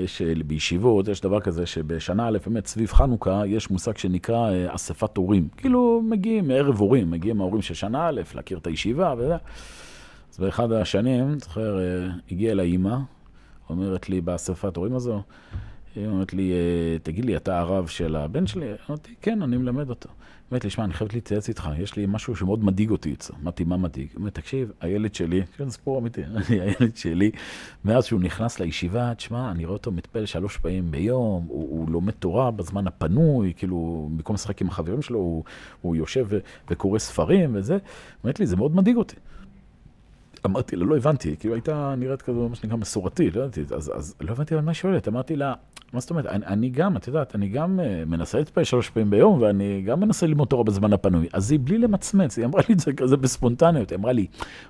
יש 0.04 0.22
בישיבות, 0.22 1.08
יש 1.08 1.20
דבר 1.20 1.40
כזה 1.40 1.66
שבשנה 1.66 2.28
א', 2.28 2.38
באמת 2.46 2.66
סביב 2.66 2.92
חנוכה, 2.92 3.42
יש 3.46 3.70
מושג 3.70 3.96
שנקרא 3.96 4.50
אה, 4.50 4.74
אספת 4.74 5.16
הורים. 5.16 5.48
כאילו 5.56 6.02
מגיעים 6.04 6.50
ערב 6.50 6.80
הורים, 6.80 7.10
מגיעים 7.10 7.40
ההורים 7.40 7.62
של 7.62 7.74
שנה 7.74 8.08
א', 8.08 8.20
להכיר 8.34 8.58
את 8.58 8.66
הישיבה 8.66 9.14
וזה. 9.18 9.36
אז 10.32 10.38
באחד 10.38 10.72
השנים, 10.72 11.38
זוכר, 11.38 11.78
אה, 11.78 12.08
הגיעה 12.30 12.52
אליי 12.52 12.66
אימא, 12.66 12.96
אומרת 13.70 14.08
לי 14.08 14.20
באספת 14.20 14.76
הורים 14.76 14.94
הזו, 14.94 15.22
היא 15.96 16.06
אומרת 16.06 16.34
לי, 16.34 16.52
אה, 16.52 16.98
תגיד 17.02 17.24
לי, 17.24 17.36
אתה 17.36 17.60
הרב 17.60 17.86
של 17.86 18.16
הבן 18.16 18.46
שלי? 18.46 18.66
אמרתי, 18.88 19.14
כן, 19.22 19.42
אני 19.42 19.56
מלמד 19.56 19.90
אותו. 19.90 20.08
אומרת 20.52 20.64
לי, 20.64 20.70
שמע, 20.70 20.84
אני 20.84 20.92
חייבת 20.94 21.14
להתייעץ 21.14 21.48
איתך, 21.48 21.68
יש 21.78 21.96
לי 21.96 22.06
משהו 22.08 22.36
שמאוד 22.36 22.64
מדאיג 22.64 22.90
אותי 22.90 23.12
אצלו. 23.12 23.36
אמרתי, 23.42 23.64
מה 23.64 23.76
מדאיג? 23.76 24.08
הוא 24.12 24.18
אומר, 24.18 24.30
תקשיב, 24.30 24.72
הילד 24.80 25.14
שלי, 25.14 25.42
זה 25.58 25.70
סיפור 25.70 25.98
אמיתי, 25.98 26.20
הילד 26.48 26.96
שלי, 26.96 27.30
מאז 27.84 28.04
שהוא 28.04 28.20
נכנס 28.20 28.60
לישיבה, 28.60 29.14
תשמע, 29.14 29.50
אני 29.50 29.64
רואה 29.64 29.76
אותו 29.76 29.92
מתפלל 29.92 30.26
שלוש 30.26 30.56
פעמים 30.56 30.90
ביום, 30.90 31.44
הוא, 31.48 31.78
הוא 31.78 31.90
לומד 31.90 32.12
תורה 32.12 32.50
בזמן 32.50 32.86
הפנוי, 32.86 33.52
כאילו, 33.56 34.08
במקום 34.12 34.34
לשחק 34.34 34.60
עם 34.60 34.68
החברים 34.68 35.02
שלו, 35.02 35.18
הוא, 35.18 35.44
הוא 35.80 35.96
יושב 35.96 36.26
וקורא 36.70 36.98
ספרים 36.98 37.50
וזה. 37.54 37.78
אומרת 38.24 38.40
לי, 38.40 38.46
זה 38.46 38.56
מאוד 38.56 38.76
מדאיג 38.76 38.96
אותי. 38.96 39.16
אמרתי 40.46 40.76
לה, 40.76 40.84
לא 40.84 40.96
הבנתי, 40.96 41.36
כאילו 41.36 41.54
הייתה 41.54 41.94
נראית 41.98 42.22
כזו, 42.22 42.48
מה 42.48 42.54
שנקרא, 42.54 42.76
מסורתי, 42.76 43.30
לא 43.30 43.42
ידעתי, 43.42 43.74
אז, 43.74 43.92
אז 43.94 44.14
לא 44.20 44.32
הבנתי 44.32 44.54
על 44.54 44.60
מה 44.60 44.70
היא 44.70 44.74
שואלת, 44.74 45.08
אמרתי 45.08 45.36
לה, 45.36 45.54
מה 45.92 46.00
זאת 46.00 46.10
אומרת, 46.10 46.26
אני, 46.26 46.46
אני 46.46 46.68
גם, 46.68 46.96
את 46.96 47.06
יודעת, 47.06 47.34
אני 47.34 47.48
גם 47.48 47.80
uh, 47.80 48.08
מנסה 48.08 48.38
להתפעל 48.38 48.64
שלוש 48.64 48.90
פעמים 48.90 49.10
ביום, 49.10 49.42
ואני 49.42 49.82
גם 49.86 50.00
מנסה 50.00 50.26
ללמוד 50.26 50.48
תורה 50.48 50.64
בזמן 50.64 50.92
הפנוי. 50.92 51.28
אז 51.32 51.50
היא 51.50 51.60
בלי 51.64 51.78
למצמץ, 51.78 52.38
היא 52.38 52.46
אמרה 52.46 52.62
לי 52.68 52.74
את 52.74 52.80
זה 52.80 52.92
כזה 52.92 53.16
בספונטניות, 53.16 53.90
היא 53.90 53.98
אמרה 53.98 54.12
לי, 54.12 54.26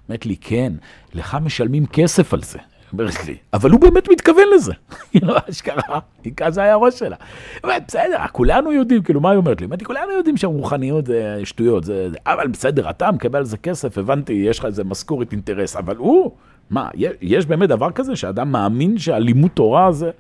אומרת 0.09 0.27
לי, 0.27 0.37
כן, 0.37 0.73
לך 1.15 1.37
משלמים 1.43 1.87
כסף 1.87 2.35
על 2.35 2.43
זה. 2.43 2.59
אומרת 2.93 3.15
אבל 3.53 3.71
הוא 3.71 3.81
באמת 3.81 4.09
מתכוון 4.11 4.45
לזה. 4.55 4.73
היא 5.13 5.23
לא 5.25 5.37
אשכרה, 5.51 5.99
היא 6.25 6.33
כזה 6.37 6.63
היה 6.63 6.73
הראש 6.73 6.99
שלה. 6.99 7.17
אומרת, 7.65 7.83
בסדר, 7.89 8.17
כולנו 8.33 8.73
יודעים, 8.73 9.03
כאילו, 9.03 9.21
מה 9.21 9.31
היא 9.31 9.37
אומרת 9.37 9.61
לי? 9.61 9.67
אמרתי, 9.67 9.85
כולנו 9.85 10.13
יודעים 10.13 10.37
שהרוחניות 10.37 11.07
זה 11.07 11.41
שטויות, 11.45 11.85
זה, 11.85 12.11
זה, 12.11 12.17
אבל 12.27 12.49
בסדר, 12.49 12.91
אתה 12.91 13.11
מקבל 13.11 13.39
על 13.39 13.45
זה 13.45 13.57
כסף, 13.57 13.99
הבנתי, 13.99 14.33
יש 14.33 14.59
לך 14.59 14.65
איזה 14.65 14.85
משכורת 14.85 15.33
אינטרס, 15.33 15.77
אבל 15.77 15.97
הוא, 15.97 16.33
מה, 16.71 16.89
יש 17.21 17.47
באמת 17.47 17.69
דבר 17.69 17.91
כזה 17.91 18.17
שאדם 18.17 18.53
מאמין 18.53 18.99
שהלימוד 18.99 19.51
תורה 19.51 19.93
זה, 19.93 20.11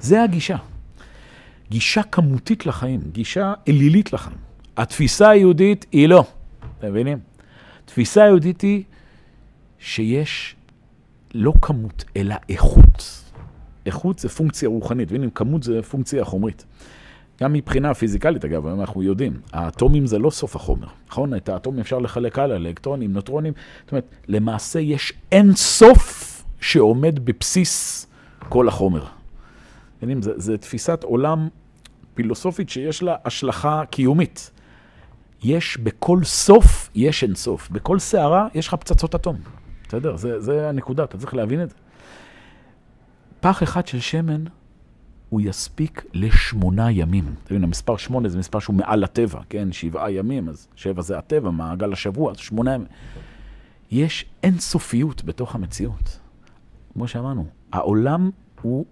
זה 0.00 0.22
הגישה. 0.22 0.56
גישה 1.70 2.02
כמותית 2.02 2.66
לחיים, 2.66 3.00
גישה 3.12 3.54
אלילית 3.68 4.12
לחיים. 4.12 4.36
התפיסה 4.76 5.28
היהודית 5.28 5.86
היא 5.92 6.08
לא, 6.08 6.24
אתם 6.78 6.88
מבינים? 6.88 7.18
תפיסה 7.84 8.22
היהודית 8.24 8.60
היא 8.60 8.82
שיש 9.78 10.56
לא 11.34 11.52
כמות, 11.62 12.04
אלא 12.16 12.34
איכות. 12.48 13.22
איכות 13.86 14.18
זה 14.18 14.28
פונקציה 14.28 14.68
רוחנית, 14.68 15.12
והנה 15.12 15.30
כמות 15.34 15.62
זה 15.62 15.82
פונקציה 15.82 16.24
חומרית. 16.24 16.64
גם 17.42 17.52
מבחינה 17.52 17.94
פיזיקלית, 17.94 18.44
אגב, 18.44 18.66
היום 18.66 18.80
אנחנו 18.80 19.02
יודעים, 19.02 19.40
האטומים 19.52 20.06
זה 20.06 20.18
לא 20.18 20.30
סוף 20.30 20.56
החומר, 20.56 20.86
נכון? 21.08 21.34
את 21.34 21.48
האטומים 21.48 21.80
אפשר 21.80 21.98
לחלק 21.98 22.38
הלאה, 22.38 22.58
לאלקטרונים, 22.58 23.12
נוטרונים, 23.12 23.52
זאת 23.82 23.92
אומרת, 23.92 24.04
למעשה 24.28 24.80
יש 24.80 25.12
אין 25.32 25.54
סוף 25.54 26.44
שעומד 26.60 27.24
בבסיס 27.24 28.06
כל 28.48 28.68
החומר. 28.68 29.04
זו 30.36 30.56
תפיסת 30.56 31.04
עולם 31.04 31.48
פילוסופית 32.14 32.68
שיש 32.68 33.02
לה 33.02 33.16
השלכה 33.24 33.82
קיומית. 33.90 34.50
יש 35.42 35.76
בכל 35.76 36.24
סוף, 36.24 36.90
יש 36.94 37.22
אין 37.22 37.34
סוף. 37.34 37.70
בכל 37.70 37.98
סערה 37.98 38.48
יש 38.54 38.68
לך 38.68 38.74
פצצות 38.74 39.14
אטום. 39.14 39.36
בסדר? 39.88 40.16
זה, 40.16 40.40
זה 40.40 40.68
הנקודה, 40.68 41.04
אתה 41.04 41.18
צריך 41.18 41.34
להבין 41.34 41.62
את 41.62 41.70
זה. 41.70 41.76
פח 43.40 43.62
אחד 43.62 43.86
של 43.86 44.00
שמן, 44.00 44.44
הוא 45.28 45.40
יספיק 45.40 46.04
לשמונה 46.14 46.90
ימים. 46.90 47.34
אתה 47.44 47.54
מבין, 47.54 47.64
המספר 47.64 47.96
שמונה 47.96 48.28
זה 48.28 48.38
מספר 48.38 48.58
שהוא 48.58 48.76
מעל 48.76 49.04
הטבע, 49.04 49.40
כן? 49.48 49.72
שבעה 49.72 50.10
ימים, 50.10 50.48
אז 50.48 50.68
שבע 50.74 51.02
זה 51.02 51.18
הטבע, 51.18 51.50
מעגל 51.50 51.92
השבוע, 51.92 52.30
אז 52.30 52.36
שמונה 52.36 52.74
ימים. 52.74 52.88
יש 53.90 54.24
אין 54.42 54.58
סופיות 54.58 55.24
בתוך 55.24 55.54
המציאות. 55.54 56.20
כמו 56.92 57.08
שאמרנו, 57.08 57.46
העולם 57.72 58.30
הוא... 58.62 58.86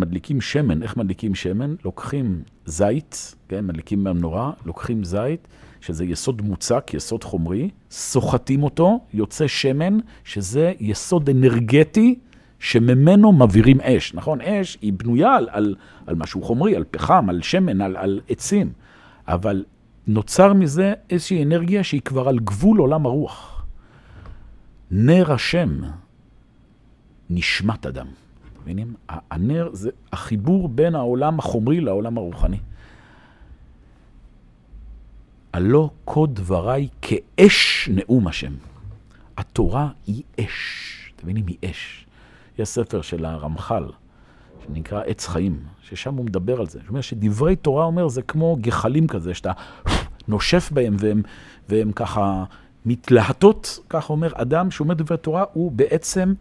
מדליקים 0.00 0.40
שמן, 0.40 0.82
איך 0.82 0.96
מדליקים 0.96 1.34
שמן? 1.34 1.74
לוקחים 1.84 2.42
זית, 2.64 3.34
כן, 3.48 3.66
מדליקים 3.66 4.04
מהמנורה, 4.04 4.52
לוקחים 4.64 5.04
זית, 5.04 5.48
שזה 5.80 6.04
יסוד 6.04 6.42
מוצק, 6.42 6.90
יסוד 6.94 7.24
חומרי, 7.24 7.70
סוחטים 7.90 8.62
אותו, 8.62 9.00
יוצא 9.14 9.46
שמן, 9.46 9.98
שזה 10.24 10.72
יסוד 10.80 11.30
אנרגטי, 11.30 12.18
שממנו 12.58 13.32
מבעירים 13.32 13.80
אש. 13.80 14.14
נכון, 14.14 14.40
אש 14.40 14.78
היא 14.82 14.92
בנויה 14.92 15.36
על, 15.36 15.48
על, 15.50 15.74
על 16.06 16.14
משהו 16.14 16.42
חומרי, 16.42 16.76
על 16.76 16.84
פחם, 16.90 17.26
על 17.28 17.42
שמן, 17.42 17.80
על, 17.80 17.96
על 17.96 18.20
עצים, 18.28 18.72
אבל 19.28 19.64
נוצר 20.06 20.52
מזה 20.52 20.92
איזושהי 21.10 21.42
אנרגיה 21.42 21.84
שהיא 21.84 22.00
כבר 22.00 22.28
על 22.28 22.38
גבול 22.38 22.78
עולם 22.78 23.06
הרוח. 23.06 23.66
נר 24.90 25.32
השם, 25.32 25.80
נשמת 27.30 27.86
אדם. 27.86 28.06
מבינים? 28.62 28.94
הנר 29.08 29.70
זה 29.72 29.90
החיבור 30.12 30.68
בין 30.68 30.94
העולם 30.94 31.38
החומרי 31.38 31.80
לעולם 31.80 32.18
הרוחני. 32.18 32.58
הלא 35.52 35.90
כה 36.06 36.20
דבריי 36.32 36.88
כאש 37.02 37.88
נאום 37.92 38.26
השם. 38.26 38.52
התורה 39.36 39.88
היא 40.06 40.22
אש. 40.40 41.12
אתם 41.16 41.26
מבינים? 41.26 41.46
היא 41.46 41.70
אש. 41.70 42.06
יש 42.58 42.68
ספר 42.68 43.02
של 43.02 43.24
הרמח"ל, 43.24 43.84
שנקרא 44.66 45.02
עץ 45.06 45.26
חיים, 45.26 45.60
ששם 45.82 46.14
הוא 46.14 46.24
מדבר 46.24 46.60
על 46.60 46.66
זה. 46.66 46.78
זאת 46.78 46.88
אומרת 46.88 47.04
שדברי 47.04 47.56
תורה 47.56 47.84
אומר, 47.84 48.08
זה 48.08 48.22
כמו 48.22 48.56
גחלים 48.60 49.06
כזה, 49.06 49.34
שאתה 49.34 49.52
נושף 50.28 50.70
בהם 50.72 50.96
והם, 50.98 51.22
והם 51.68 51.92
ככה 51.92 52.44
מתלהטות, 52.86 53.78
ככה 53.88 54.12
אומר 54.12 54.32
אדם 54.34 54.70
שאומר 54.70 54.94
דברי 54.94 55.18
תורה, 55.18 55.44
הוא 55.52 55.72
בעצם 55.72 56.34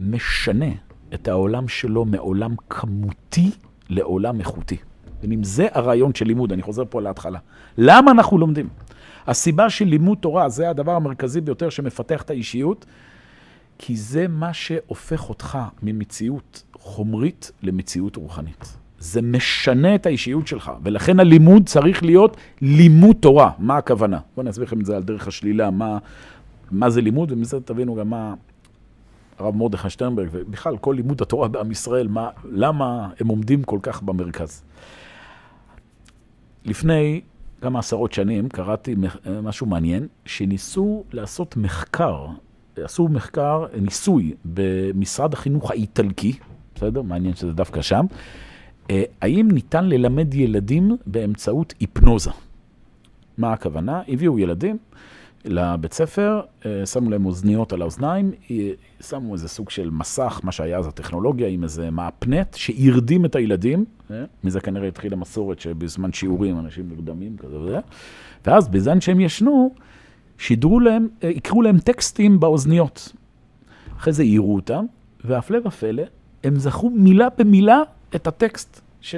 משנה 0.00 0.70
את 1.14 1.28
העולם 1.28 1.68
שלו 1.68 2.04
מעולם 2.04 2.54
כמותי 2.68 3.50
לעולם 3.88 4.40
איכותי. 4.40 4.76
ואם 5.22 5.44
זה 5.44 5.68
הרעיון 5.72 6.14
של 6.14 6.26
לימוד, 6.26 6.52
אני 6.52 6.62
חוזר 6.62 6.82
פה 6.90 7.00
להתחלה. 7.00 7.38
למה 7.78 8.10
אנחנו 8.10 8.38
לומדים? 8.38 8.68
הסיבה 9.26 9.70
של 9.70 9.84
לימוד 9.84 10.18
תורה, 10.18 10.48
זה 10.48 10.70
הדבר 10.70 10.92
המרכזי 10.92 11.40
ביותר 11.40 11.70
שמפתח 11.70 12.22
את 12.22 12.30
האישיות, 12.30 12.86
כי 13.78 13.96
זה 13.96 14.28
מה 14.28 14.52
שהופך 14.52 15.28
אותך 15.28 15.58
ממציאות 15.82 16.62
חומרית 16.78 17.52
למציאות 17.62 18.16
רוחנית. 18.16 18.76
זה 18.98 19.22
משנה 19.22 19.94
את 19.94 20.06
האישיות 20.06 20.46
שלך, 20.46 20.72
ולכן 20.82 21.20
הלימוד 21.20 21.66
צריך 21.66 22.02
להיות 22.02 22.36
לימוד 22.60 23.16
תורה. 23.20 23.50
מה 23.58 23.76
הכוונה? 23.76 24.18
בואו 24.34 24.42
אני 24.42 24.50
אסביר 24.50 24.66
לכם 24.66 24.80
את 24.80 24.86
זה 24.86 24.96
על 24.96 25.02
דרך 25.02 25.28
השלילה, 25.28 25.70
מה, 25.70 25.98
מה 26.70 26.90
זה 26.90 27.00
לימוד, 27.00 27.32
ומזה 27.32 27.60
תבינו 27.60 27.94
גם 27.94 28.10
מה, 28.10 28.34
הרב 29.40 29.56
מרדכי 29.56 29.90
שטרנברג, 29.90 30.28
ובכלל 30.32 30.76
כל 30.76 30.92
לימוד 30.96 31.22
התורה 31.22 31.48
בעם 31.48 31.70
ישראל, 31.70 32.08
מה, 32.08 32.28
למה 32.44 33.08
הם 33.20 33.28
עומדים 33.28 33.62
כל 33.62 33.78
כך 33.82 34.02
במרכז. 34.02 34.62
לפני 36.64 37.20
כמה 37.60 37.78
עשרות 37.78 38.12
שנים 38.12 38.48
קראתי 38.48 38.94
משהו 39.42 39.66
מעניין, 39.66 40.06
שניסו 40.24 41.04
לעשות 41.12 41.56
מחקר, 41.56 42.26
עשו 42.76 43.08
מחקר, 43.08 43.66
ניסוי 43.80 44.34
במשרד 44.44 45.32
החינוך 45.32 45.70
האיטלקי, 45.70 46.32
בסדר? 46.74 47.02
מעניין 47.02 47.34
שזה 47.34 47.52
דווקא 47.52 47.82
שם, 47.82 48.06
אה, 48.90 49.02
האם 49.22 49.48
ניתן 49.52 49.84
ללמד 49.84 50.34
ילדים 50.34 50.96
באמצעות 51.06 51.74
היפנוזה. 51.80 52.30
מה 53.38 53.52
הכוונה? 53.52 54.02
הביאו 54.08 54.38
ילדים, 54.38 54.78
לבית 55.44 55.92
ספר, 55.92 56.40
אה, 56.66 56.86
שמו 56.86 57.10
להם 57.10 57.26
אוזניות 57.26 57.72
על 57.72 57.82
האוזניים, 57.82 58.32
אה, 58.50 58.70
שמו 59.00 59.34
איזה 59.34 59.48
סוג 59.48 59.70
של 59.70 59.90
מסך, 59.90 60.40
מה 60.44 60.52
שהיה 60.52 60.78
אז 60.78 60.86
הטכנולוגיה, 60.86 61.48
עם 61.48 61.62
איזה 61.62 61.90
מהפנט, 61.90 62.54
שהרדים 62.54 63.24
את 63.24 63.34
הילדים, 63.36 63.84
אה, 64.10 64.24
מזה 64.44 64.60
כנראה 64.60 64.88
התחילה 64.88 65.16
מסורת 65.16 65.60
שבזמן 65.60 66.12
שיעורים 66.12 66.58
אנשים 66.58 66.88
נרדמים 66.88 67.36
כזה 67.36 67.58
וזה, 67.58 67.78
ואז 68.46 68.68
בזמן 68.68 69.00
שהם 69.00 69.20
ישנו, 69.20 69.74
שידרו 70.38 70.80
להם, 70.80 71.08
יקראו 71.22 71.62
להם 71.62 71.78
טקסטים 71.78 72.40
באוזניות. 72.40 73.12
אחרי 73.96 74.12
זה 74.12 74.22
העירו 74.22 74.54
אותם, 74.54 74.84
והפלא 75.24 75.58
ופלא, 75.64 76.02
הם 76.44 76.56
זכרו 76.56 76.90
מילה 76.90 77.28
במילה 77.38 77.82
את 78.14 78.26
הטקסט 78.26 78.80
ש, 79.00 79.14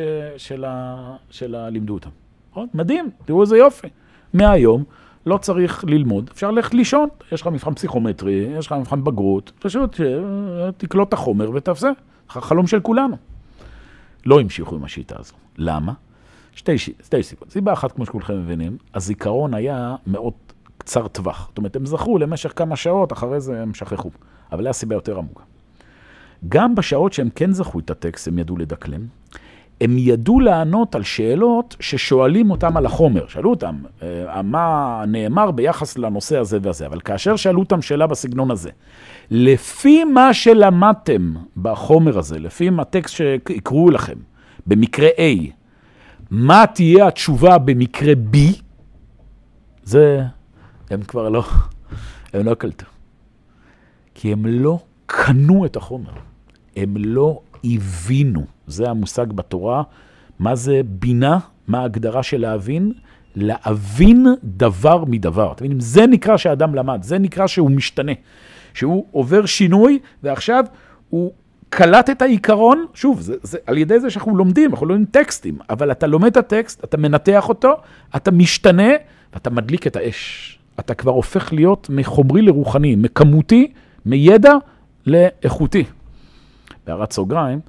של, 1.31 1.55
הלימדו 1.55 1.95
אותם. 1.95 2.11
מדהים, 2.75 3.11
תראו 3.25 3.43
איזה 3.43 3.57
יופי. 3.57 3.89
מהיום, 4.35 4.85
לא 5.27 5.39
צריך 5.39 5.85
ללמוד, 5.89 6.31
אפשר 6.33 6.51
ללכת 6.51 6.75
לישון, 6.75 7.09
יש 7.33 7.41
לך 7.41 7.47
מבחן 7.47 7.75
פסיכומטרי, 7.75 8.47
יש 8.59 8.67
לך 8.67 8.73
מבחן 8.73 9.05
בגרות, 9.05 9.53
פשוט 9.59 10.01
תקלוט 10.77 11.09
את 11.09 11.13
החומר 11.13 11.51
ותעשה, 11.55 11.91
חלום 12.29 12.67
של 12.67 12.81
כולנו. 12.81 13.17
לא 14.27 14.41
המשיכו 14.41 14.77
עם 14.77 14.85
השיטה 14.85 15.15
הזו. 15.19 15.35
למה? 15.59 15.93
שתי, 16.55 16.79
שתי 16.79 17.23
סיבות. 17.23 17.51
סיבה 17.51 17.73
אחת, 17.73 17.93
כמו 17.93 18.07
שכולכם 18.07 18.39
מבינים, 18.39 18.77
הזיכרון 18.95 19.55
היה 19.55 19.97
מאוד 20.07 20.33
קצר 20.79 21.09
טווח. 21.09 21.47
זאת 21.49 21.59
אומרת, 21.59 21.77
הם 21.77 21.87
זכרו 21.87 22.19
למשך 22.19 22.53
כמה 22.57 22.77
שעות, 22.77 23.13
אחרי 23.13 23.41
זה 23.41 23.63
הם 23.63 23.75
שכחו. 23.75 24.11
אבל 24.53 24.67
היה 24.67 24.73
סיבה 24.73 24.95
יותר 24.95 25.19
עמוקה. 25.19 25.43
גם 26.49 26.75
בשעות 26.75 27.13
שהם 27.13 27.29
כן 27.35 27.53
זכרו 27.53 27.81
את 27.81 27.91
הטקסט, 27.91 28.29
הם 28.29 28.39
ידעו 28.39 28.57
לדקלם. 28.57 29.07
הם 29.83 29.99
ידעו 29.99 30.41
לענות 30.41 30.95
על 30.95 31.03
שאלות 31.03 31.77
ששואלים 31.81 32.51
אותם 32.51 32.77
על 32.77 32.87
החומר. 32.87 33.27
שאלו 33.29 33.51
אותם, 33.51 33.77
אה, 34.03 34.43
מה 34.43 35.05
נאמר 35.09 35.51
ביחס 35.51 35.99
לנושא 35.99 36.39
הזה 36.39 36.59
והזה, 36.63 36.87
אבל 36.87 37.01
כאשר 37.01 37.37
שאלו 37.37 37.61
אותם 37.61 37.83
שאלה 37.83 38.07
בסגנון 38.07 38.51
הזה, 38.51 38.71
לפי 39.31 40.05
מה 40.05 40.35
שלמדתם 40.35 41.35
בחומר 41.57 42.19
הזה, 42.19 42.39
לפי 42.39 42.71
הטקסט 42.79 43.15
שיקראו 43.15 43.91
לכם, 43.91 44.17
במקרה 44.67 45.09
A, 45.09 45.51
מה 46.31 46.65
תהיה 46.75 47.07
התשובה 47.07 47.59
במקרה 47.59 48.13
B, 48.33 48.37
זה, 49.83 50.23
הם 50.91 51.03
כבר 51.03 51.29
לא, 51.29 51.45
הם 52.33 52.47
לא 52.47 52.55
קלטו. 52.55 52.87
כי 54.15 54.33
הם 54.33 54.47
לא 54.47 54.79
קנו 55.07 55.67
את 55.67 55.77
החומר, 55.77 56.13
הם 56.77 56.95
לא 56.97 57.41
הבינו. 57.65 58.45
זה 58.67 58.91
המושג 58.91 59.33
בתורה. 59.33 59.83
מה 60.39 60.55
זה 60.55 60.81
בינה? 60.85 61.39
מה 61.69 61.81
ההגדרה 61.81 62.23
של 62.23 62.41
להבין? 62.41 62.93
להבין 63.37 64.27
דבר 64.45 65.05
מדבר. 65.05 65.53
אתם 65.53 65.65
מבינים? 65.65 65.81
זה 65.81 66.07
נקרא 66.07 66.37
שאדם 66.37 66.75
למד, 66.75 67.03
זה 67.03 67.19
נקרא 67.19 67.47
שהוא 67.47 67.71
משתנה. 67.71 68.13
שהוא 68.75 69.07
עובר 69.11 69.47
שינוי, 69.47 69.99
ועכשיו 70.23 70.65
הוא 71.11 71.33
קלט 71.69 72.11
את 72.11 72.23
העיקרון, 72.23 72.87
שוב, 72.95 73.21
זה, 73.21 73.35
זה 73.43 73.59
על 73.67 73.79
ידי 73.79 74.01
זה 74.01 74.11
שאנחנו 74.11 74.37
לומדים, 74.37 74.71
אנחנו 74.71 74.87
לומדים 74.87 75.07
טקסטים, 75.07 75.59
אבל 75.71 75.91
אתה 75.91 76.07
לומד 76.07 76.27
את 76.31 76.37
הטקסט, 76.37 76.85
אתה 76.85 76.97
מנתח 76.97 77.49
אותו, 77.49 77.73
אתה 78.17 78.31
משתנה, 78.31 78.89
ואתה 79.35 79.51
מדליק 79.51 79.87
את 79.87 79.97
האש. 79.97 80.59
אתה 80.81 80.95
כבר 80.95 81.13
הופך 81.13 81.53
להיות 81.53 81.91
מחומרי 81.91 82.43
לרוחני, 82.43 82.97
מכמותי, 82.97 83.73
מידע 84.07 84.53
לאיכותי. 85.07 85.85
בהערת 86.87 87.13
סוגריים, 87.13 87.61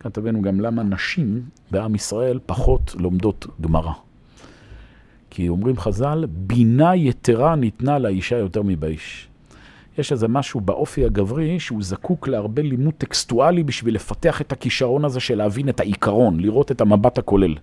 כאן 0.00 0.10
תבינו 0.10 0.42
גם 0.42 0.60
למה 0.60 0.82
נשים 0.82 1.42
בעם 1.70 1.94
ישראל 1.94 2.38
פחות 2.46 2.94
לומדות 2.98 3.46
גמרא. 3.60 3.92
כי 5.30 5.48
אומרים 5.48 5.76
חז"ל, 5.76 6.24
בינה 6.28 6.96
יתרה 6.96 7.54
ניתנה 7.56 7.98
לאישה 7.98 8.36
יותר 8.36 8.62
מבאיש. 8.64 9.28
יש 9.98 10.12
איזה 10.12 10.28
משהו 10.28 10.60
באופי 10.60 11.04
הגברי 11.04 11.60
שהוא 11.60 11.82
זקוק 11.82 12.28
להרבה 12.28 12.62
לימוד 12.62 12.94
טקסטואלי 12.98 13.62
בשביל 13.62 13.94
לפתח 13.94 14.40
את 14.40 14.52
הכישרון 14.52 15.04
הזה 15.04 15.20
של 15.20 15.38
להבין 15.38 15.68
את 15.68 15.80
העיקרון, 15.80 16.40
לראות 16.40 16.70
את 16.70 16.80
המבט 16.80 17.18
הכולל. 17.18 17.54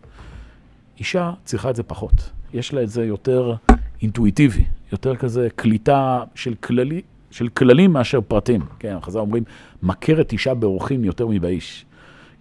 אישה 1.00 1.32
צריכה 1.44 1.70
את 1.70 1.76
זה 1.76 1.84
פחות. 1.84 2.30
יש 2.54 2.74
לה 2.74 2.84
את 2.84 2.90
זה 2.90 3.06
יותר 3.06 3.56
אינטואיטיבי, 4.02 4.64
יותר 4.92 5.16
כזה 5.16 5.48
קליטה 5.56 6.24
של, 6.36 6.54
כללי, 6.56 7.02
של 7.32 7.48
כללים 7.48 7.94
מאשר 7.94 8.20
פרטים. 8.22 8.62
כן, 8.80 8.98
חז"ל 9.02 9.20
אומרים, 9.20 9.44
מכרת 9.84 10.32
אישה 10.32 10.54
באורחים 10.54 11.04
יותר 11.04 11.28
מבאיש. 11.28 11.86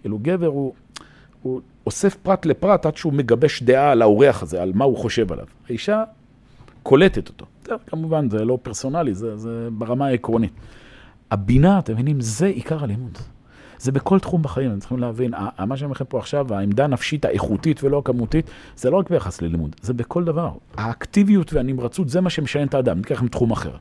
כאילו 0.01 0.19
גבר 0.21 0.47
הוא, 0.47 0.73
הוא 1.41 1.61
אוסף 1.85 2.15
פרט 2.15 2.45
לפרט 2.45 2.85
עד 2.85 2.97
שהוא 2.97 3.13
מגבש 3.13 3.63
דעה 3.63 3.91
על 3.91 4.01
האורח 4.01 4.43
הזה, 4.43 4.61
על 4.61 4.71
מה 4.75 4.85
הוא 4.85 4.97
חושב 4.97 5.31
עליו. 5.31 5.45
האישה 5.69 6.03
קולטת 6.83 7.29
אותו. 7.29 7.45
זה, 7.65 7.73
כמובן, 7.87 8.29
זה 8.29 8.45
לא 8.45 8.59
פרסונלי, 8.61 9.13
זה, 9.13 9.37
זה 9.37 9.67
ברמה 9.71 10.07
העקרונית. 10.07 10.53
הבינה, 11.31 11.79
אתם 11.79 11.93
מבינים, 11.93 12.21
זה 12.21 12.45
עיקר 12.45 12.83
הלימוד. 12.83 13.17
זה 13.79 13.91
בכל 13.91 14.19
תחום 14.19 14.41
בחיים, 14.41 14.71
אתם 14.71 14.79
צריכים 14.79 14.99
להבין, 14.99 15.33
מה 15.67 15.77
שאני 15.77 15.85
אומר 15.85 15.91
לכם 15.91 16.05
פה 16.05 16.19
עכשיו, 16.19 16.53
העמדה 16.53 16.83
הנפשית 16.83 17.25
האיכותית 17.25 17.83
ולא 17.83 17.97
הכמותית, 17.97 18.49
זה 18.75 18.89
לא 18.89 18.97
רק 18.97 19.09
ביחס 19.09 19.41
ללימוד, 19.41 19.75
זה 19.81 19.93
בכל 19.93 20.23
דבר. 20.23 20.51
האקטיביות 20.77 21.53
והנמרצות, 21.53 22.09
זה 22.09 22.21
מה 22.21 22.29
שמשנה 22.29 22.63
את 22.63 22.73
האדם. 22.73 22.97
ניקח 22.97 23.15
לכם 23.15 23.27
תחום 23.27 23.51
אחר. 23.51 23.71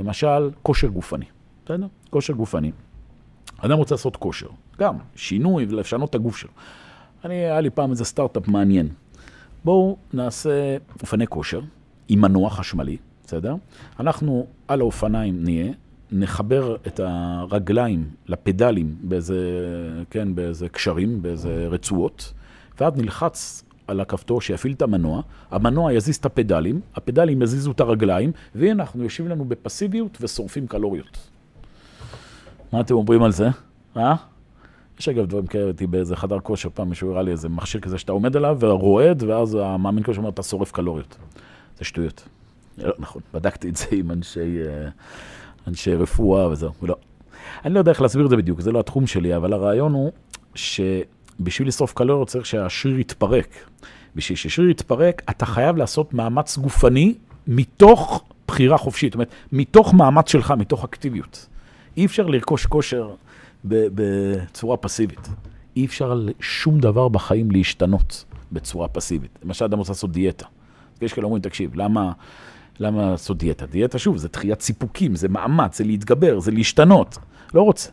למשל, 0.00 0.50
כושר 0.62 0.88
גופני. 0.88 1.24
בסדר? 1.64 1.86
כושר 2.10 2.32
גופני. 2.32 2.72
אדם 3.58 3.78
רוצה 3.78 3.94
לעשות 3.94 4.16
כושר, 4.16 4.48
גם 4.78 4.96
שינוי 5.16 5.66
ולשנות 5.68 6.10
את 6.10 6.14
הגוף 6.14 6.36
שלו. 6.36 6.50
אני, 7.24 7.34
היה 7.34 7.60
לי 7.60 7.70
פעם 7.70 7.90
איזה 7.90 8.04
סטארט-אפ 8.04 8.48
מעניין. 8.48 8.88
בואו 9.64 9.96
נעשה 10.12 10.76
אופני 11.02 11.26
כושר 11.26 11.60
עם 12.08 12.20
מנוע 12.20 12.50
חשמלי, 12.50 12.96
בסדר? 13.24 13.54
אנחנו 14.00 14.46
על 14.68 14.80
האופניים 14.80 15.44
נהיה, 15.44 15.72
נחבר 16.12 16.76
את 16.86 17.00
הרגליים 17.04 18.10
לפדלים 18.26 18.96
באיזה, 19.02 19.38
כן, 20.10 20.34
באיזה 20.34 20.68
קשרים, 20.68 21.22
באיזה 21.22 21.66
רצועות, 21.70 22.32
ואז 22.80 22.96
נלחץ 22.96 23.64
על 23.92 24.00
הכפתור 24.00 24.40
שיפעיל 24.40 24.72
את 24.72 24.82
המנוע, 24.82 25.22
המנוע 25.50 25.92
יזיז 25.92 26.16
את 26.16 26.26
הפדלים, 26.26 26.80
הפדלים 26.94 27.42
יזיזו 27.42 27.70
את 27.70 27.80
הרגליים, 27.80 28.32
והנה 28.54 28.82
אנחנו 28.82 29.02
יושבים 29.02 29.28
לנו 29.28 29.44
בפסיביות 29.44 30.18
ושורפים 30.20 30.66
קלוריות. 30.66 31.28
מה 32.72 32.80
אתם 32.80 32.94
אומרים 32.94 33.22
על 33.22 33.32
זה? 33.32 33.48
אה? 33.96 34.14
יש 35.00 35.08
אגב 35.08 35.26
דברים 35.26 35.46
כאלה, 35.46 35.64
הייתי 35.64 35.86
באיזה 35.86 36.16
חדר 36.16 36.40
כושר, 36.40 36.68
פעם 36.74 36.88
מישהו 36.88 37.10
הראה 37.10 37.22
לי 37.22 37.30
איזה 37.30 37.48
מכשיר 37.48 37.80
כזה 37.80 37.98
שאתה 37.98 38.12
עומד 38.12 38.36
עליו 38.36 38.56
ורועד, 38.60 39.22
ואז 39.22 39.54
המאמין 39.54 40.04
כושר 40.04 40.18
אומר, 40.18 40.30
אתה 40.30 40.42
שורף 40.42 40.72
קלוריות. 40.72 41.16
זה 41.78 41.84
שטויות. 41.84 42.28
לא, 42.78 42.92
נכון, 42.98 43.22
בדקתי 43.34 43.68
את 43.68 43.76
זה 43.76 43.86
עם 43.92 44.10
אנשי, 44.10 44.62
אה, 44.66 44.88
אנשי 45.66 45.94
רפואה 45.94 46.48
וזהו, 46.48 46.72
לא. 46.82 46.96
אני 47.64 47.74
לא 47.74 47.78
יודע 47.78 47.92
איך 47.92 48.02
להסביר 48.02 48.24
את 48.24 48.30
זה 48.30 48.36
בדיוק, 48.36 48.60
זה 48.60 48.72
לא 48.72 48.80
התחום 48.80 49.06
שלי, 49.06 49.36
אבל 49.36 49.52
הרעיון 49.52 49.92
הוא 49.92 50.12
שבשביל 51.38 51.68
לשרוף 51.68 51.92
קלוריות 51.92 52.28
צריך 52.28 52.46
שהשריר 52.46 52.98
יתפרק. 52.98 53.48
בשביל 54.16 54.36
ששריר 54.36 54.70
יתפרק, 54.70 55.22
אתה 55.30 55.46
חייב 55.46 55.76
לעשות 55.76 56.14
מאמץ 56.14 56.58
גופני 56.58 57.14
מתוך 57.46 58.24
בחירה 58.48 58.78
חופשית, 58.78 59.12
זאת 59.12 59.14
אומרת, 59.14 59.30
מתוך 59.52 59.94
מאמץ 59.94 60.28
שלך, 60.28 60.54
מתוך 60.58 60.84
אקטיביות. 60.84 61.46
אי 61.96 62.06
אפשר 62.06 62.26
לרכוש 62.26 62.66
כושר 62.66 63.10
בצורה 63.64 64.76
פסיבית. 64.76 65.28
אי 65.76 65.84
אפשר 65.86 66.26
שום 66.40 66.80
דבר 66.80 67.08
בחיים 67.08 67.50
להשתנות 67.50 68.24
בצורה 68.52 68.88
פסיבית. 68.88 69.38
למשל, 69.44 69.64
אדם 69.64 69.78
רוצה 69.78 69.92
לעשות 69.92 70.12
דיאטה. 70.12 70.46
יש 71.02 71.12
כאלה 71.12 71.24
אומרים, 71.24 71.42
תקשיב, 71.42 71.70
למה, 71.74 72.12
למה 72.80 73.10
לעשות 73.10 73.38
דיאטה? 73.38 73.66
דיאטה, 73.66 73.98
שוב, 73.98 74.16
זה 74.16 74.28
דחיית 74.28 74.60
סיפוקים, 74.60 75.16
זה 75.16 75.28
מאמץ, 75.28 75.78
זה 75.78 75.84
להתגבר, 75.84 76.40
זה 76.40 76.50
להשתנות. 76.50 77.18
לא 77.54 77.62
רוצה. 77.62 77.90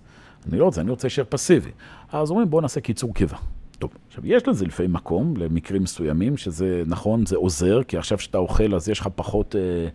אני 0.50 0.60
לא 0.60 0.66
רוצה, 0.66 0.82
אני 0.82 0.90
רוצה 0.90 1.08
להישאר 1.08 1.24
פסיבי. 1.30 1.70
אז 2.12 2.30
אומרים, 2.30 2.50
בואו 2.50 2.62
נעשה 2.62 2.82
קיצור 2.82 3.14
קיבה. 3.14 3.38
טוב, 3.80 3.92
עכשיו, 4.08 4.28
יש 4.28 4.48
לזה 4.48 4.66
לפעמים 4.66 4.94
מקום, 4.94 5.34
למקרים 5.38 5.84
מסוימים, 5.84 6.38
שזה 6.38 6.84
נכון, 6.86 7.26
זה 7.26 7.36
עוזר, 7.36 7.84
כי 7.84 7.98
עכשיו 7.98 8.20
שאתה 8.20 8.38
אוכל, 8.38 8.76
אז 8.76 8.90
יש 8.90 9.00
לך 9.00 9.10
פחות... 9.16 9.56
אה, 9.56 9.88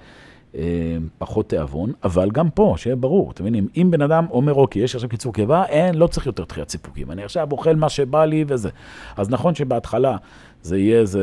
אה, 0.55 0.97
פחות 1.19 1.49
תיאבון, 1.49 1.93
אבל 2.05 2.31
גם 2.31 2.51
פה, 2.51 2.75
שיהיה 2.77 2.97
ברור, 2.97 3.31
אתם 3.31 3.45
מבינים, 3.45 3.69
אם 3.77 3.91
בן 3.91 4.03
אדם 4.03 4.27
אומר, 4.31 4.55
אוקיי, 4.55 4.83
יש 4.83 4.95
עכשיו 4.95 5.11
קיצור 5.11 5.33
קיבה, 5.33 5.65
אין, 5.65 5.95
לא 5.95 6.07
צריך 6.07 6.27
יותר 6.27 6.45
דחיית 6.45 6.71
סיפוקים, 6.71 7.11
אני 7.11 7.25
עכשיו 7.25 7.49
אוכל 7.53 7.77
מה 7.77 7.89
שבא 7.89 8.25
לי 8.25 8.45
וזה. 8.49 8.69
אז 9.17 9.31
נכון 9.31 9.55
שבהתחלה 9.55 10.17
זה 10.63 10.79
יהיה 10.79 11.01
איזה 11.01 11.21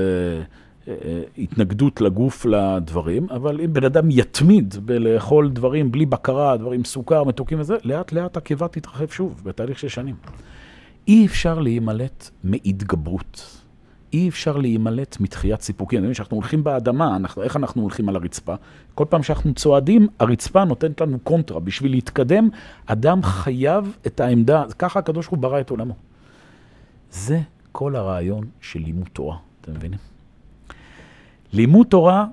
אה, 0.87 0.93
אה, 1.05 1.21
התנגדות 1.37 2.01
לגוף 2.01 2.45
לדברים, 2.45 3.27
אבל 3.29 3.61
אם 3.61 3.73
בן 3.73 3.83
אדם 3.83 4.11
יתמיד 4.11 4.75
בלאכול 4.85 5.49
דברים 5.49 5.91
בלי 5.91 6.05
בקרה, 6.05 6.57
דברים 6.57 6.83
סוכר, 6.83 7.23
מתוקים 7.23 7.59
וזה, 7.59 7.75
לאט 7.83 8.11
לאט 8.11 8.37
הקיבה 8.37 8.67
תתרחב 8.67 9.07
שוב, 9.07 9.41
בתהליך 9.43 9.79
של 9.79 9.87
שנים. 9.87 10.15
אי 11.07 11.25
אפשר 11.25 11.59
להימלט 11.59 12.29
מהתגברות. 12.43 13.61
אי 14.13 14.29
אפשר 14.29 14.57
להימלט 14.57 15.17
מתחיית 15.19 15.61
סיפוקים. 15.61 16.11
כשאנחנו 16.11 16.35
הולכים 16.35 16.63
באדמה, 16.63 17.15
אנחנו, 17.15 17.43
איך 17.43 17.55
אנחנו 17.55 17.81
הולכים 17.81 18.09
על 18.09 18.15
הרצפה? 18.15 18.55
כל 18.95 19.05
פעם 19.09 19.23
שאנחנו 19.23 19.53
צועדים, 19.53 20.07
הרצפה 20.19 20.63
נותנת 20.63 21.01
לנו 21.01 21.19
קונטרה. 21.19 21.59
בשביל 21.59 21.91
להתקדם, 21.91 22.49
אדם 22.85 23.23
חייב 23.23 23.97
את 24.07 24.19
העמדה, 24.19 24.63
ככה 24.79 24.99
הקדוש 24.99 25.25
ברוך 25.25 25.31
הוא 25.31 25.39
ברא 25.39 25.59
את 25.59 25.69
עולמו. 25.69 25.93
זה 27.11 27.41
כל 27.71 27.95
הרעיון 27.95 28.45
של 28.61 28.79
לימוד 28.79 29.07
תורה, 29.13 29.37
אתם 29.61 29.71
מבינים? 29.73 29.99
לימוד 31.53 31.87
תורה 31.87 32.25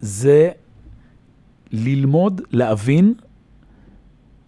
זה 0.00 0.50
ללמוד, 1.72 2.40
להבין, 2.50 3.14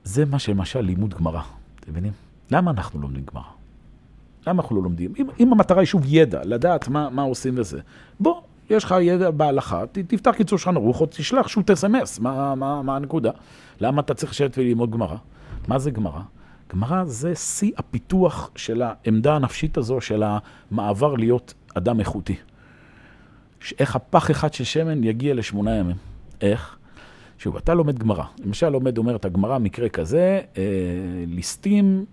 זה 0.05 0.25
מה 0.25 0.39
שלמשל 0.39 0.81
לימוד 0.81 1.15
גמרא, 1.15 1.43
אתם 1.81 1.91
מבינים? 1.91 2.13
למה 2.51 2.71
אנחנו 2.71 3.01
לומדים 3.01 3.25
גמרא? 3.33 3.54
למה 4.47 4.63
אנחנו 4.63 4.77
לא 4.77 4.83
לומדים? 4.83 5.13
אם, 5.19 5.27
אם 5.41 5.53
המטרה 5.53 5.81
היא 5.81 5.87
שוב 5.87 6.03
ידע, 6.07 6.41
לדעת 6.45 6.89
מה, 6.89 7.11
מה 7.11 7.23
עושים 7.23 7.55
וזה, 7.57 7.81
בוא, 8.21 8.41
יש 8.71 8.85
לך 8.85 8.95
ידע 9.01 9.31
בהלכה, 9.31 9.87
ת, 9.87 9.99
תפתח 9.99 10.31
קיצור 10.37 10.59
שולחן 10.59 10.77
ערוך 10.77 11.01
או 11.01 11.07
תשלח 11.07 11.49
שו"ת 11.49 11.71
אס.אם.אס, 11.71 12.19
מה, 12.19 12.55
מה, 12.55 12.83
מה 12.83 12.97
הנקודה? 12.97 13.31
למה 13.81 14.01
אתה 14.01 14.15
צריך 14.15 14.33
לשבת 14.33 14.59
וללמוד 14.59 14.91
גמרא? 14.91 15.17
מה 15.69 15.79
זה 15.79 15.91
גמרא? 15.91 16.21
גמרא 16.73 17.05
זה 17.05 17.35
שיא 17.35 17.73
הפיתוח 17.77 18.51
של 18.57 18.83
העמדה 18.83 19.37
הנפשית 19.37 19.77
הזו, 19.77 20.01
של 20.01 20.23
המעבר 20.71 21.15
להיות 21.15 21.55
אדם 21.75 22.01
איכותי. 22.01 22.37
איך 23.79 23.97
הפח 23.97 24.31
אחד 24.31 24.55
של 24.55 24.65
שמן 24.65 25.05
יגיע 25.05 25.35
לשמונה 25.35 25.77
ימים. 25.77 25.97
איך? 26.41 26.77
שוב, 27.39 27.57
אתה 27.57 27.75
לומד 27.75 27.99
גמרא. 27.99 28.25
למשל, 28.45 28.69
לומד, 28.69 28.99
אומרת 28.99 29.25
הגמרא, 29.25 29.59
מקרה 29.59 29.89
כזה, 29.89 30.41
אה, 30.59 30.63
ליסטים 31.27 32.05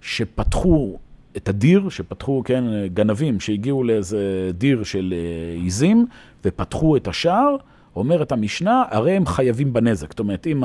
שפתחו 0.00 0.98
את 1.36 1.48
הדיר, 1.48 1.88
שפתחו, 1.88 2.42
כן, 2.44 2.64
גנבים 2.94 3.40
שהגיעו 3.40 3.84
לאיזה 3.84 4.50
דיר 4.54 4.82
של 4.82 5.14
אה, 5.16 5.60
עיזים 5.62 6.06
ופתחו 6.44 6.96
את 6.96 7.08
השער, 7.08 7.56
אומרת 7.96 8.32
המשנה, 8.32 8.84
הרי 8.90 9.12
הם 9.12 9.26
חייבים 9.26 9.72
בנזק. 9.72 10.10
זאת 10.10 10.18
אומרת, 10.18 10.46
אם 10.46 10.62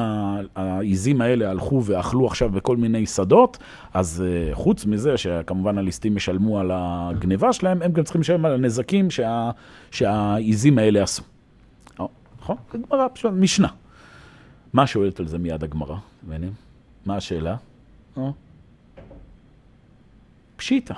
העיזים 0.55 1.21
האלה 1.21 1.49
הלכו 1.49 1.81
ואכלו 1.85 2.27
עכשיו 2.27 2.49
בכל 2.49 2.77
מיני 2.77 3.05
שדות, 3.05 3.57
אז 3.93 4.23
אה, 4.27 4.55
חוץ 4.55 4.85
מזה 4.85 5.17
שכמובן 5.17 5.77
הליסטים 5.77 6.17
ישלמו 6.17 6.59
על 6.59 6.71
הגניבה 6.73 7.53
שלהם, 7.53 7.81
הם 7.81 7.91
גם 7.91 8.03
צריכים 8.03 8.21
לשלם 8.21 8.45
על 8.45 8.53
הנזקים 8.53 9.11
שה, 9.11 9.51
שהעיזים 9.91 10.77
האלה 10.77 11.03
עשו. 11.03 11.23
נכון? 12.41 12.55
גמרא, 12.73 13.07
פשוט 13.13 13.33
משנה. 13.33 13.67
מה 14.73 14.87
שואלת 14.87 15.19
על 15.19 15.27
זה 15.27 15.37
מיד 15.37 15.63
הגמרא? 15.63 15.95
מה 17.05 17.15
השאלה? 17.15 17.55
פשיטה. 20.55 20.93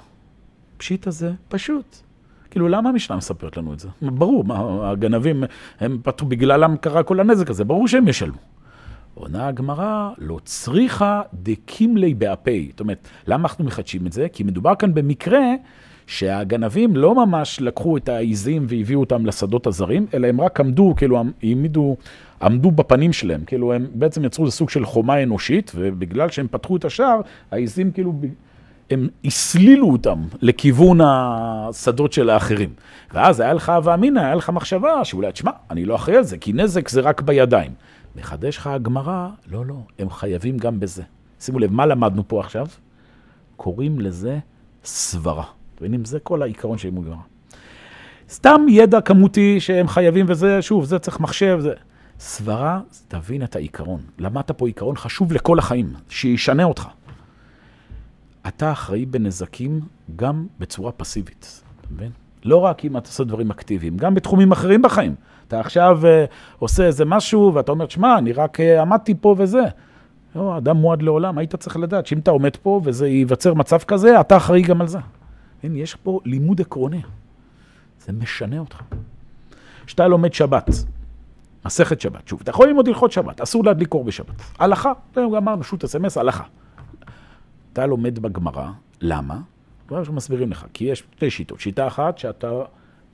פשיטה 0.77 1.11
זה 1.11 1.31
פשוט. 1.49 1.97
כאילו, 2.51 2.67
למה 2.67 2.89
המשנה 2.89 3.15
מספרת 3.15 3.57
לנו 3.57 3.73
את 3.73 3.79
זה? 3.79 3.89
ברור, 4.01 4.43
מה, 4.43 4.89
הגנבים, 4.91 5.43
הם 5.79 5.99
פתחו, 6.03 6.25
בגללם 6.25 6.75
קרה 6.77 7.03
כל 7.03 7.19
הנזק 7.19 7.49
הזה, 7.49 7.63
ברור 7.63 7.87
שהם 7.87 8.07
ישלמו. 8.07 8.37
עונה 9.13 9.47
הגמרא, 9.47 10.11
לא 10.17 10.39
צריכה 10.43 11.21
דקימלי 11.33 12.13
באפי. 12.13 12.67
זאת 12.71 12.79
אומרת, 12.79 13.07
למה 13.27 13.43
אנחנו 13.43 13.65
מחדשים 13.65 14.07
את 14.07 14.13
זה? 14.13 14.27
כי 14.33 14.43
מדובר 14.43 14.75
כאן 14.75 14.93
במקרה 14.93 15.53
שהגנבים 16.07 16.95
לא 16.95 17.25
ממש 17.25 17.61
לקחו 17.61 17.97
את 17.97 18.09
העיזים 18.09 18.65
והביאו 18.69 18.99
אותם 18.99 19.25
לשדות 19.25 19.67
הזרים, 19.67 20.05
אלא 20.13 20.27
הם 20.27 20.41
רק 20.41 20.59
עמדו, 20.59 20.93
כאילו, 20.97 21.23
העמידו, 21.43 21.97
עמדו 22.41 22.71
בפנים 22.71 23.13
שלהם. 23.13 23.43
כאילו, 23.45 23.73
הם 23.73 23.87
בעצם 23.93 24.25
יצרו 24.25 24.45
איזה 24.45 24.55
סוג 24.55 24.69
של 24.69 24.85
חומה 24.85 25.23
אנושית, 25.23 25.71
ובגלל 25.75 26.29
שהם 26.29 26.47
פתחו 26.51 26.77
את 26.77 26.85
השער, 26.85 27.21
העיזים 27.51 27.91
כאילו 27.91 28.13
הם 28.89 29.07
הסלילו 29.25 29.91
אותם 29.91 30.23
לכיוון 30.41 30.99
השדות 31.01 32.13
של 32.13 32.29
האחרים. 32.29 32.69
ואז 33.13 33.39
היה 33.39 33.53
לך 33.53 33.69
הווה 33.69 33.93
אמינא, 33.93 34.19
היה 34.19 34.35
לך 34.35 34.49
מחשבה 34.49 35.05
שאולי, 35.05 35.31
תשמע, 35.31 35.51
אני 35.71 35.85
לא 35.85 35.95
אחראי 35.95 36.17
על 36.17 36.23
זה, 36.23 36.37
כי 36.37 36.53
נזק 36.53 36.89
זה 36.89 37.01
רק 37.01 37.21
בידיים. 37.21 37.71
מחדש 38.15 38.57
לך 38.57 38.67
הגמרא, 38.67 39.29
לא, 39.51 39.65
לא, 39.65 39.75
הם 39.99 40.09
חייבים 40.09 40.57
גם 40.57 40.79
בזה. 40.79 41.03
שימו 41.39 41.59
לב, 41.59 41.71
מה 41.71 41.85
למדנו 41.85 42.27
פה 42.27 42.39
עכשיו? 42.39 42.67
קוראים 43.55 43.99
לזה 43.99 44.39
סברה. 44.83 45.43
מבינים? 45.77 46.05
זה 46.05 46.19
כל 46.19 46.41
העיקרון 46.41 46.77
של 46.77 46.87
לימוד 46.87 47.05
גמרא. 47.05 47.17
סתם 48.29 48.65
ידע 48.69 49.01
כמותי 49.01 49.59
שהם 49.59 49.87
חייבים 49.87 50.25
וזה, 50.29 50.61
שוב, 50.61 50.85
זה 50.85 50.99
צריך 50.99 51.19
מחשב, 51.19 51.57
זה... 51.61 51.73
סברה, 52.19 52.79
תבין 53.07 53.43
את 53.43 53.55
העיקרון. 53.55 54.01
למדת 54.19 54.51
פה 54.51 54.67
עיקרון 54.67 54.95
חשוב 54.95 55.33
לכל 55.33 55.59
החיים, 55.59 55.93
שישנה 56.09 56.63
אותך. 56.63 56.87
אתה 58.47 58.71
אחראי 58.71 59.05
בנזקים 59.05 59.79
גם 60.15 60.45
בצורה 60.59 60.91
פסיבית, 60.91 61.63
אתה 61.81 61.87
מבין? 61.93 62.11
לא 62.45 62.57
רק 62.57 62.85
אם 62.85 62.97
אתה 62.97 63.09
עושה 63.09 63.23
דברים 63.23 63.51
אקטיביים, 63.51 63.97
גם 63.97 64.15
בתחומים 64.15 64.51
אחרים 64.51 64.81
בחיים. 64.81 65.15
אתה 65.47 65.59
עכשיו 65.59 65.99
uh, 66.01 66.31
עושה 66.59 66.85
איזה 66.85 67.05
משהו 67.05 67.51
ואתה 67.53 67.71
אומר, 67.71 67.87
שמע, 67.87 68.17
אני 68.17 68.33
רק 68.33 68.59
uh, 68.59 68.81
עמדתי 68.81 69.13
פה 69.21 69.35
וזה. 69.37 69.63
לא, 70.35 70.57
אדם 70.57 70.77
מועד 70.77 71.01
לעולם, 71.01 71.37
היית 71.37 71.55
צריך 71.55 71.77
לדעת 71.77 72.05
שאם 72.05 72.19
אתה 72.19 72.31
עומד 72.31 72.55
פה 72.55 72.81
וזה 72.83 73.07
ייווצר 73.07 73.53
מצב 73.53 73.77
כזה, 73.77 74.19
אתה 74.19 74.37
אחראי 74.37 74.61
גם 74.61 74.81
על 74.81 74.87
זה. 74.87 74.99
אין, 75.63 75.75
יש 75.75 75.95
פה 75.95 76.19
לימוד 76.25 76.61
עקרוני. 76.61 77.01
זה 77.99 78.13
משנה 78.13 78.59
אותך. 78.59 78.81
כשאתה 79.85 80.07
לומד 80.07 80.33
שבת, 80.33 80.69
מסכת 81.65 82.01
שבת, 82.01 82.27
שוב, 82.27 82.39
אתה 82.43 82.49
יכול 82.49 82.67
ללמוד 82.67 82.87
הלכות 82.87 83.11
שבת, 83.11 83.41
אסור 83.41 83.65
להדליק 83.65 83.93
אור 83.93 84.03
בשבת. 84.03 84.41
הלכה, 84.59 84.91
אמרנו, 85.17 85.63
שוט 85.63 85.83
אס.אם.אס, 85.83 86.17
הלכה. 86.17 86.43
אתה 87.77 87.85
לומד 87.85 88.19
בגמרא, 88.19 88.71
למה? 89.01 89.39
דבר 89.87 90.03
שמסבירים 90.03 90.51
לך, 90.51 90.65
כי 90.73 90.85
יש 90.85 91.03
שתי 91.15 91.29
שיטות. 91.29 91.59
שיטה 91.59 91.87
אחת, 91.87 92.17
שאתה 92.17 92.51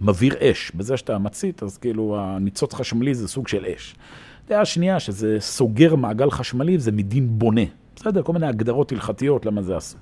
מבעיר 0.02 0.36
אש, 0.39 0.71
בזה 0.76 0.97
שאתה 0.97 1.17
מצית, 1.17 1.63
אז 1.63 1.78
כאילו 1.78 2.19
הניצוץ 2.19 2.73
חשמלי 2.73 3.15
זה 3.15 3.28
סוג 3.28 3.47
של 3.47 3.65
אש. 3.65 3.95
דעה 4.47 4.65
שנייה, 4.65 4.99
שזה 4.99 5.38
סוגר 5.39 5.95
מעגל 5.95 6.32
חשמלי, 6.32 6.80
זה 6.80 6.91
מדין 6.91 7.39
בונה. 7.39 7.62
בסדר, 7.95 8.23
כל 8.23 8.34
מיני 8.34 8.47
הגדרות 8.47 8.91
הלכתיות 8.91 9.45
למה 9.45 9.62
זה 9.62 9.78
אסור. 9.78 9.99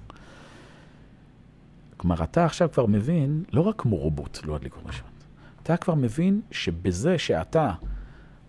כלומר, 1.98 2.24
אתה 2.24 2.46
עכשיו 2.46 2.70
כבר 2.74 2.86
מבין, 2.86 3.44
לא 3.54 3.62
רק 3.62 3.82
כמו 3.82 3.96
רובוט 3.96 4.40
לא 4.46 4.56
הדליק 4.56 4.74
אור 4.76 4.84
בשבת, 4.88 5.26
אתה 5.64 5.78
כבר 5.78 5.96
מבין 5.96 6.42
שבזה 6.52 7.18
שאתה 7.18 7.72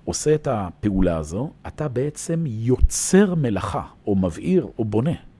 עושה 0.04 0.34
את 0.34 0.48
הפעולה 0.50 1.16
הזו, 1.16 1.50
אתה 1.66 1.88
בעצם 1.88 2.44
יוצר 2.46 3.34
מלאכה, 3.34 3.82
או 4.06 4.16
מבעיר, 4.16 4.66
או 4.78 4.84
בונה. 4.84 5.31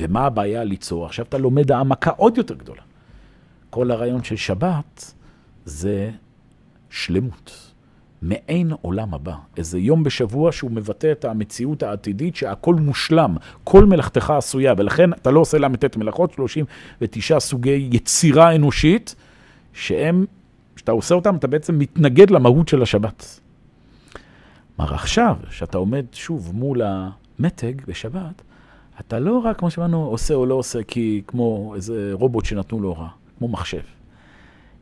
ומה 0.00 0.26
הבעיה 0.26 0.64
ליצור? 0.64 1.06
עכשיו 1.06 1.24
אתה 1.28 1.38
לומד 1.38 1.72
העמקה 1.72 2.10
עוד 2.10 2.38
יותר 2.38 2.54
גדולה. 2.54 2.82
כל 3.70 3.90
הרעיון 3.90 4.24
של 4.24 4.36
שבת 4.36 5.14
זה 5.64 6.10
שלמות. 6.90 7.68
מעין 8.22 8.72
עולם 8.80 9.14
הבא. 9.14 9.34
איזה 9.56 9.78
יום 9.78 10.02
בשבוע 10.04 10.52
שהוא 10.52 10.70
מבטא 10.70 11.12
את 11.12 11.24
המציאות 11.24 11.82
העתידית 11.82 12.36
שהכל 12.36 12.74
מושלם, 12.74 13.36
כל 13.64 13.86
מלאכתך 13.86 14.30
עשויה, 14.30 14.74
ולכן 14.76 15.12
אתה 15.12 15.30
לא 15.30 15.40
עושה 15.40 15.58
ל"ט 15.58 15.96
מלאכות, 15.96 16.32
39 16.32 17.40
סוגי 17.40 17.88
יצירה 17.92 18.54
אנושית, 18.54 19.14
שהם, 19.72 20.24
כשאתה 20.76 20.92
עושה 20.92 21.14
אותם, 21.14 21.36
אתה 21.36 21.46
בעצם 21.46 21.78
מתנגד 21.78 22.30
למהות 22.30 22.68
של 22.68 22.82
השבת. 22.82 23.40
כלומר, 24.76 24.94
עכשיו, 24.94 25.36
כשאתה 25.48 25.78
עומד 25.78 26.04
שוב 26.12 26.50
מול 26.54 26.82
המתג 26.82 27.72
בשבת, 27.86 28.42
אתה 29.00 29.18
לא 29.18 29.38
רק, 29.38 29.58
כמו 29.58 29.70
שאמרנו, 29.70 30.04
עושה 30.04 30.34
או 30.34 30.46
לא 30.46 30.54
עושה, 30.54 30.82
כי 30.82 31.22
כמו 31.26 31.72
איזה 31.74 32.10
רובוט 32.12 32.44
שנתנו 32.44 32.80
לו 32.80 32.88
הוראה, 32.88 33.08
כמו 33.38 33.48
מחשב, 33.48 33.82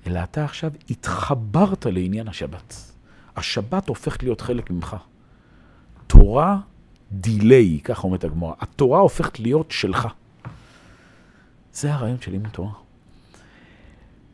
אלא 0.06 0.20
אתה 0.22 0.44
עכשיו 0.44 0.70
התחברת 0.90 1.86
לעניין 1.86 2.28
השבת. 2.28 2.92
השבת 3.36 3.88
הופכת 3.88 4.22
להיות 4.22 4.40
חלק 4.40 4.70
ממך. 4.70 4.96
תורה 6.06 6.58
דיליי, 7.12 7.80
ככה 7.84 8.02
אומרת 8.02 8.24
הגמרא. 8.24 8.52
התורה 8.60 8.98
הופכת 9.00 9.40
להיות 9.40 9.70
שלך. 9.70 10.08
זה 11.72 11.94
הרעיון 11.94 12.20
של 12.20 12.30
לימוד 12.30 12.48
תורה. 12.48 12.72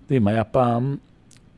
יודעים, 0.02 0.28
היה 0.28 0.44
פעם, 0.44 0.96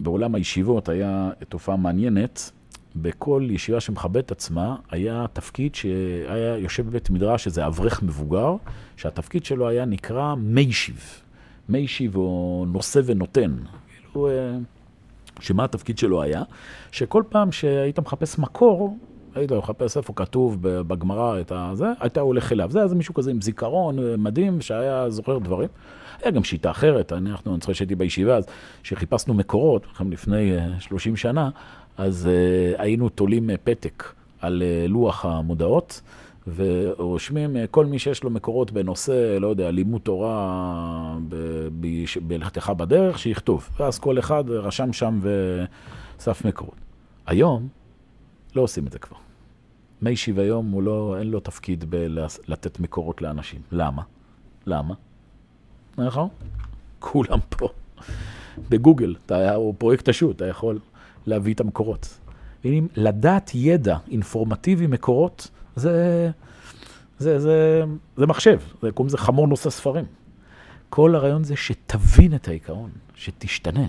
בעולם 0.01 0.35
הישיבות 0.35 0.89
היה 0.89 1.31
תופעה 1.49 1.77
מעניינת. 1.77 2.51
בכל 2.97 3.49
ישיבה 3.51 3.81
שמכבדת 3.81 4.31
עצמה, 4.31 4.77
היה 4.91 5.27
תפקיד 5.33 5.75
שהיה 5.75 6.59
יושב 6.59 6.87
בבית 6.87 7.11
מדרש, 7.11 7.45
שזה 7.45 7.67
אברך 7.67 8.03
מבוגר, 8.03 8.57
שהתפקיד 8.97 9.45
שלו 9.45 9.69
היה 9.69 9.85
נקרא 9.85 10.35
מיישיב. 10.35 11.23
מיישיב 11.69 12.17
או 12.17 12.65
נושא 12.69 13.01
ונותן. 13.05 13.57
כאילו... 14.13 14.29
אה, 14.29 14.57
שמה 15.41 15.65
התפקיד 15.65 15.99
שלו 15.99 16.23
היה? 16.23 16.43
שכל 16.93 17.23
פעם 17.29 17.53
שהיית 17.53 17.99
מחפש 17.99 18.39
מקור, 18.39 18.97
היית 19.35 19.53
מחפש 19.53 19.97
איפה 19.97 20.13
כתוב 20.17 20.59
בגמרא 20.63 21.41
את 21.41 21.53
הזה, 21.55 21.87
היית 22.01 22.19
הולך 22.19 22.53
אליו. 22.53 22.71
זה 22.71 22.79
היה 22.79 22.95
מישהו 22.95 23.15
כזה 23.15 23.31
עם 23.31 23.41
זיכרון 23.41 23.99
אה, 23.99 24.17
מדהים, 24.17 24.61
שהיה 24.61 25.11
זוכר 25.11 25.39
דברים. 25.39 25.69
היה 26.23 26.31
גם 26.31 26.45
שיטה 26.45 26.71
אחרת, 26.71 27.13
אנחנו, 27.13 27.53
אני 27.53 27.61
זוכר 27.61 27.73
שהייתי 27.73 27.95
בישיבה 27.95 28.37
אז, 28.37 28.47
שחיפשנו 28.83 29.35
מקורות, 29.35 29.87
לפני 30.11 30.53
30 30.81 31.13
אה, 31.13 31.17
שנה, 31.17 31.51
אז 31.97 32.29
uh, 32.29 32.81
היינו 32.83 33.09
תולים 33.09 33.51
פתק 33.65 34.05
על 34.41 34.63
uh, 34.63 34.91
לוח 34.91 35.25
המודעות. 35.25 36.01
ורושמים 36.57 37.57
אה, 37.57 37.67
כל 37.67 37.87
מי 37.87 37.99
שיש 37.99 38.25
לו 38.25 38.31
מקורות 38.31 38.71
בנושא, 38.71 39.39
לא 39.41 39.47
יודע, 39.47 39.71
לימוד 39.71 40.01
תורה 40.01 41.17
בלכתך 42.23 42.73
בדרך, 42.77 43.19
שיכתוב. 43.19 43.69
ואז 43.79 43.99
כל 43.99 44.19
אחד 44.19 44.45
רשם 44.49 44.93
שם 44.93 45.21
וסף 46.19 46.45
מקורות. 46.45 46.75
היום 47.27 47.69
לא 48.57 48.63
עושים 48.63 48.87
את 48.87 48.93
זה 48.93 48.99
כבר. 48.99 49.17
מי 50.03 50.17
שיב 50.17 50.39
היום, 50.39 50.71
הוא 50.71 50.83
לא, 50.83 51.17
אין 51.19 51.31
לו 51.31 51.41
תפקיד 51.41 51.85
בלתת 51.91 52.81
מקורות 52.81 53.23
לאנשים. 53.23 53.61
למה? 53.73 54.03
למה? 54.67 54.95
נכון? 55.99 56.29
כולם 56.99 57.39
פה. 57.49 57.69
בגוגל, 58.71 59.15
אתה, 59.27 59.57
או 59.57 59.75
פרויקט 59.79 60.09
השו"ת, 60.09 60.37
אתה 60.37 60.47
יכול 60.47 60.79
להביא 61.27 61.55
את 61.55 61.61
המקורות. 61.61 62.19
לדעת 62.97 63.51
ידע 63.55 63.97
אינפורמטיבי 64.11 64.87
מקורות, 64.87 65.51
זה, 65.77 66.31
זה, 67.19 67.39
זה, 67.39 67.83
זה 68.17 68.27
מחשב, 68.27 68.61
זה 68.83 68.91
קוראים 68.91 69.09
לזה 69.09 69.19
חמור 69.19 69.49
נושא 69.49 69.71
ספרים. 69.71 70.05
כל 70.91 71.15
הרעיון 71.15 71.45
זה 71.45 71.57
שתבין 71.57 72.35
את 72.35 72.49
העיקרון, 72.49 72.91
שתשתנה. 73.15 73.87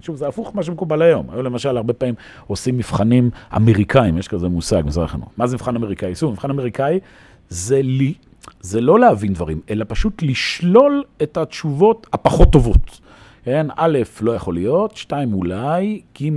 שוב, 0.00 0.16
זה 0.16 0.28
הפוך 0.28 0.54
ממה 0.54 0.62
שמקובל 0.62 1.02
היום. 1.02 1.30
היום 1.30 1.44
למשל, 1.44 1.76
הרבה 1.76 1.92
פעמים 1.92 2.14
עושים 2.46 2.78
מבחנים 2.78 3.30
אמריקאים, 3.56 4.18
יש 4.18 4.28
כזה 4.28 4.48
מושג, 4.48 4.82
משרד 4.86 5.04
החינוך. 5.04 5.28
מה 5.36 5.46
זה 5.46 5.56
מבחן 5.56 5.76
אמריקאי? 5.76 6.14
שוב, 6.14 6.32
מבחן 6.32 6.50
אמריקאי 6.50 7.00
זה 7.48 7.82
לי, 7.82 8.14
זה 8.60 8.80
לא 8.80 9.00
להבין 9.00 9.32
דברים, 9.32 9.60
אלא 9.70 9.84
פשוט 9.88 10.22
לשלול 10.22 11.04
את 11.22 11.36
התשובות 11.36 12.06
הפחות 12.12 12.52
טובות. 12.52 13.00
כן, 13.46 13.66
א', 13.76 13.98
לא 14.20 14.32
יכול 14.32 14.54
להיות, 14.54 14.96
שתיים 14.96 15.34
אולי, 15.34 16.00
ג', 16.22 16.28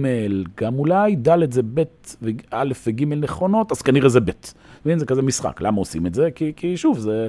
גם 0.62 0.80
אולי, 0.80 1.16
ד' 1.16 1.52
זה 1.52 1.62
ב', 1.74 1.84
א' 2.52 2.74
וג' 2.88 3.04
נכונות, 3.04 3.72
אז 3.72 3.82
כנראה 3.82 4.10
זה 4.10 4.20
ב'. 4.20 4.32
מבין? 4.86 5.00
זה 5.00 5.06
כזה 5.06 5.22
משחק. 5.22 5.62
למה 5.62 5.78
עושים 5.78 6.06
את 6.06 6.14
זה? 6.14 6.32
כי, 6.36 6.54
כי 6.56 6.78
שוב, 6.78 7.00
זה, 7.00 7.28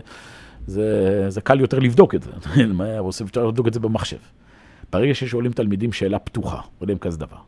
זה, 0.66 1.25
זה 1.29 1.40
קל 1.40 1.61
יותר 1.61 1.79
לבדוק 1.79 2.14
את 2.14 2.23
זה. 2.23 2.31
עושים, 2.99 3.27
אפשר 3.27 3.47
לבדוק 3.47 3.69
את 3.69 3.75
זה 3.75 3.81
במחשב. 3.81 4.16
ברגע 4.93 5.14
ששואלים 5.14 5.53
תלמידים 5.53 5.93
שאלה 5.93 6.19
פתוחה, 6.19 6.61
יודעים 6.81 6.99
כזה 6.99 7.19
דבר. 7.19 7.38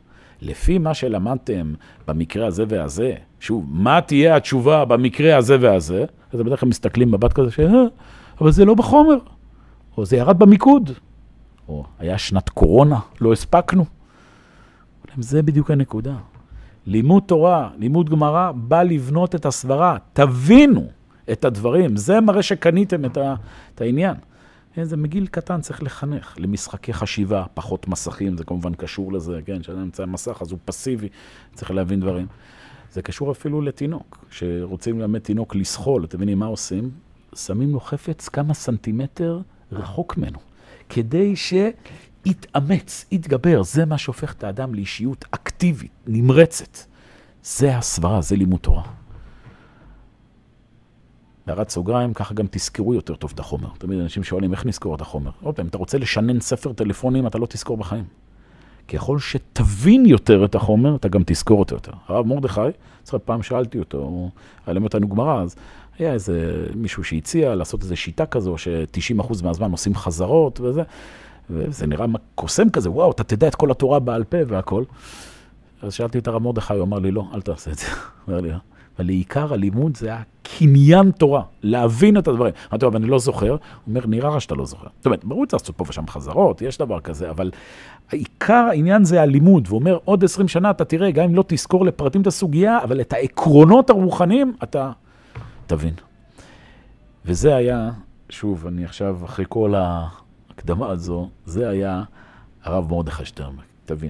לפי 0.41 0.77
מה 0.77 0.93
שלמדתם 0.93 1.73
במקרה 2.07 2.47
הזה 2.47 2.63
והזה, 2.67 3.15
שוב, 3.39 3.65
מה 3.69 4.01
תהיה 4.01 4.35
התשובה 4.35 4.85
במקרה 4.85 5.37
הזה 5.37 5.57
והזה, 5.59 6.05
אז 6.33 6.39
בדרך 6.39 6.59
כלל 6.59 6.69
מסתכלים 6.69 7.11
מבט 7.11 7.33
כזה, 7.33 7.51
ש... 7.51 7.59
אה, 7.59 7.83
אבל 8.41 8.51
זה 8.51 8.65
לא 8.65 8.73
בחומר, 8.73 9.17
או 9.97 10.05
זה 10.05 10.17
ירד 10.17 10.39
במיקוד, 10.39 10.91
או 11.67 11.85
היה 11.99 12.17
שנת 12.17 12.49
קורונה, 12.49 12.99
לא 13.21 13.33
הספקנו. 13.33 13.85
זה 15.17 15.41
בדיוק 15.41 15.71
הנקודה. 15.71 16.15
לימוד 16.85 17.23
תורה, 17.25 17.69
לימוד 17.77 18.09
גמרא, 18.09 18.51
בא 18.51 18.83
לבנות 18.83 19.35
את 19.35 19.45
הסברה. 19.45 19.97
תבינו 20.13 20.87
את 21.31 21.45
הדברים. 21.45 21.97
זה 21.97 22.21
מראה 22.21 22.43
שקניתם 22.43 23.05
את, 23.05 23.17
ה, 23.17 23.35
את 23.75 23.81
העניין. 23.81 24.15
כן, 24.73 24.83
זה 24.83 24.97
מגיל 24.97 25.27
קטן 25.27 25.61
צריך 25.61 25.83
לחנך 25.83 26.35
למשחקי 26.37 26.93
חשיבה, 26.93 27.45
פחות 27.53 27.87
מסכים, 27.87 28.37
זה 28.37 28.43
כמובן 28.43 28.73
קשור 28.73 29.13
לזה, 29.13 29.39
כן, 29.45 29.61
כשאדם 29.61 29.81
נמצא 29.81 30.05
במסך 30.05 30.37
אז 30.41 30.51
הוא 30.51 30.59
פסיבי, 30.65 31.09
צריך 31.53 31.71
להבין 31.71 31.99
דברים. 31.99 32.27
זה 32.91 33.01
קשור 33.01 33.31
אפילו 33.31 33.61
לתינוק, 33.61 34.25
כשרוצים 34.29 34.99
ללמד 34.99 35.19
תינוק 35.19 35.55
לסחול, 35.55 36.03
אתם 36.03 36.17
מבינים 36.17 36.39
מה 36.39 36.45
עושים? 36.45 36.91
שמים 37.35 37.71
לו 37.71 37.79
חפץ 37.79 38.29
כמה 38.29 38.53
סנטימטר 38.53 39.39
רחוק 39.71 40.17
ממנו, 40.17 40.39
כדי 40.93 41.35
ש... 41.35 41.53
יתאמץ, 42.25 43.05
יתגבר, 43.11 43.63
זה 43.63 43.85
מה 43.85 43.97
שהופך 43.97 44.33
את 44.33 44.43
האדם 44.43 44.75
לאישיות 44.75 45.25
אקטיבית, 45.31 45.91
נמרצת. 46.07 46.77
זה 47.43 47.77
הסברה, 47.77 48.21
זה 48.21 48.35
לימוד 48.35 48.59
תורה. 48.59 48.83
בהערת 51.47 51.69
סוגריים, 51.69 52.13
ככה 52.13 52.33
גם 52.33 52.45
תזכרו 52.51 52.93
יותר 52.93 53.15
טוב 53.15 53.31
את 53.33 53.39
החומר. 53.39 53.69
תמיד 53.77 53.99
אנשים 53.99 54.23
שואלים 54.23 54.51
איך 54.51 54.65
נזכור 54.65 54.95
את 54.95 55.01
החומר. 55.01 55.31
עוד 55.41 55.55
פעם, 55.55 55.67
אתה 55.67 55.77
רוצה 55.77 55.97
לשנן 55.97 56.39
ספר 56.39 56.73
טלפונים, 56.73 57.27
אתה 57.27 57.37
לא 57.37 57.45
תזכור 57.45 57.77
בחיים. 57.77 58.05
ככל 58.87 59.19
שתבין 59.19 60.05
יותר 60.05 60.45
את 60.45 60.55
החומר, 60.55 60.95
אתה 60.95 61.07
גם 61.07 61.21
תזכור 61.25 61.59
אותו 61.59 61.75
יותר. 61.75 61.91
הרב 62.07 62.27
מרדכי, 62.27 62.61
צריך 63.03 63.23
פעם 63.25 63.43
שאלתי 63.43 63.79
אותו, 63.79 63.97
הוא 63.97 64.29
היה 64.65 64.73
להם 64.73 64.83
אותנו 64.83 65.09
גמרא, 65.09 65.41
אז 65.41 65.55
היה 65.99 66.13
איזה 66.13 66.65
מישהו 66.75 67.03
שהציע 67.03 67.55
לעשות 67.55 67.83
איזו 67.83 67.97
שיטה 67.97 68.25
כזו, 68.25 68.57
ש-90% 68.57 69.43
מהזמן 69.43 69.71
עושים 69.71 69.95
חזרות 69.95 70.59
וזה. 70.59 70.83
וזה 71.49 71.87
נראה 71.87 72.05
קוסם 72.35 72.69
כזה, 72.69 72.91
וואו, 72.91 73.11
אתה 73.11 73.23
תדע 73.23 73.47
את 73.47 73.55
כל 73.55 73.71
התורה 73.71 73.99
בעל 73.99 74.23
פה 74.23 74.37
והכל. 74.47 74.83
אז 75.81 75.93
שאלתי 75.93 76.17
את 76.17 76.27
הרב 76.27 76.41
מרדכי, 76.41 76.73
הוא 76.73 76.83
אמר 76.83 76.99
לי, 76.99 77.11
לא, 77.11 77.25
אל 77.33 77.41
תעשה 77.41 77.71
את 77.71 77.77
זה. 77.77 77.85
אומר 78.27 78.41
לי, 78.41 78.49
אבל 78.97 79.05
לעיקר 79.05 79.53
הלימוד 79.53 79.97
זה 79.97 80.13
הקניין 80.13 81.11
תורה, 81.11 81.41
להבין 81.63 82.17
את 82.17 82.27
הדברים. 82.27 82.53
אמרתי 82.71 82.85
לו, 82.85 82.91
אבל 82.91 82.97
אני 82.97 83.07
לא 83.07 83.19
זוכר. 83.19 83.49
הוא 83.49 83.59
אומר, 83.87 84.05
נראה 84.07 84.39
שאתה 84.39 84.55
לא 84.55 84.65
זוכר. 84.65 84.87
זאת 84.97 85.05
אומרת, 85.05 85.25
ברור 85.25 85.45
צריך 85.45 85.63
לעשות 85.63 85.77
פה 85.77 85.85
ושם 85.87 86.07
חזרות, 86.07 86.61
יש 86.61 86.77
דבר 86.77 86.99
כזה, 86.99 87.29
אבל 87.29 87.51
העיקר 88.11 88.65
העניין 88.69 89.03
זה 89.05 89.21
הלימוד. 89.21 89.67
והוא 89.67 89.79
אומר, 89.79 89.97
עוד 90.05 90.23
20 90.23 90.47
שנה 90.47 90.69
אתה 90.69 90.85
תראה, 90.85 91.11
גם 91.11 91.23
אם 91.23 91.35
לא 91.35 91.43
תזכור 91.47 91.85
לפרטים 91.85 92.21
את 92.21 92.27
הסוגיה, 92.27 92.83
אבל 92.83 93.01
את 93.01 93.13
העקרונות 93.13 93.89
הרוחניים 93.89 94.53
אתה 94.63 94.91
תבין. 95.67 95.93
וזה 97.25 97.55
היה, 97.55 97.91
שוב, 98.29 98.67
אני 98.67 98.85
עכשיו, 98.85 99.19
אחרי 99.25 99.45
כל. 99.49 99.73
ההקדמה 100.53 100.89
הזו, 100.89 101.29
זה 101.45 101.69
היה 101.69 102.03
הרב 102.63 102.91
מרדכי 102.91 103.25
שטרנברג, 103.25 103.65
תבין. 103.85 104.09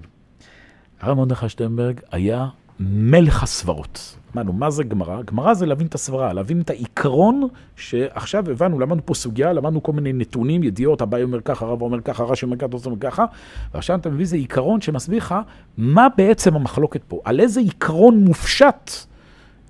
הרב 1.02 1.18
מרדכי 1.18 1.50
שטרנברג 1.50 2.00
היה 2.12 2.48
מלך 2.80 3.44
הסברות. 3.44 4.18
אמרנו, 4.36 4.54
מה 4.54 4.70
זה 4.70 4.84
גמרא? 4.84 5.22
גמרא 5.22 5.54
זה 5.54 5.66
להבין 5.66 5.88
את 5.88 5.96
הסברה, 5.96 6.34
להבין 6.34 6.62
את 6.62 6.70
העיקרון 6.70 7.48
שעכשיו 7.76 8.50
הבנו, 8.50 8.80
למדנו 8.80 9.06
פה 9.06 9.14
סוגיה, 9.14 9.54
למדנו 9.54 9.84
כל 9.84 9.92
מיני 9.92 10.14
נתונים, 10.14 10.64
ידיעות, 10.64 11.02
הבאי 11.02 11.24
אומר 11.24 11.42
ככה, 11.42 11.66
הרב 11.66 11.82
אומר 11.82 12.02
ככה, 12.02 12.24
רש"י 12.24 12.46
אומר 12.46 12.58
ככה, 12.58 12.68
אומר 12.86 13.00
ככה, 13.00 13.26
ועכשיו 13.74 14.00
אתה 14.00 14.10
מביא 14.10 14.22
איזה 14.22 14.36
עיקרון 14.36 14.82
שמסביר 14.82 15.18
לך 15.18 15.36
מה 15.78 16.08
בעצם 16.18 16.56
המחלוקת 16.56 17.04
פה, 17.08 17.22
על 17.24 17.40
איזה 17.40 17.60
עיקרון 17.60 18.24
מופשט, 18.24 18.92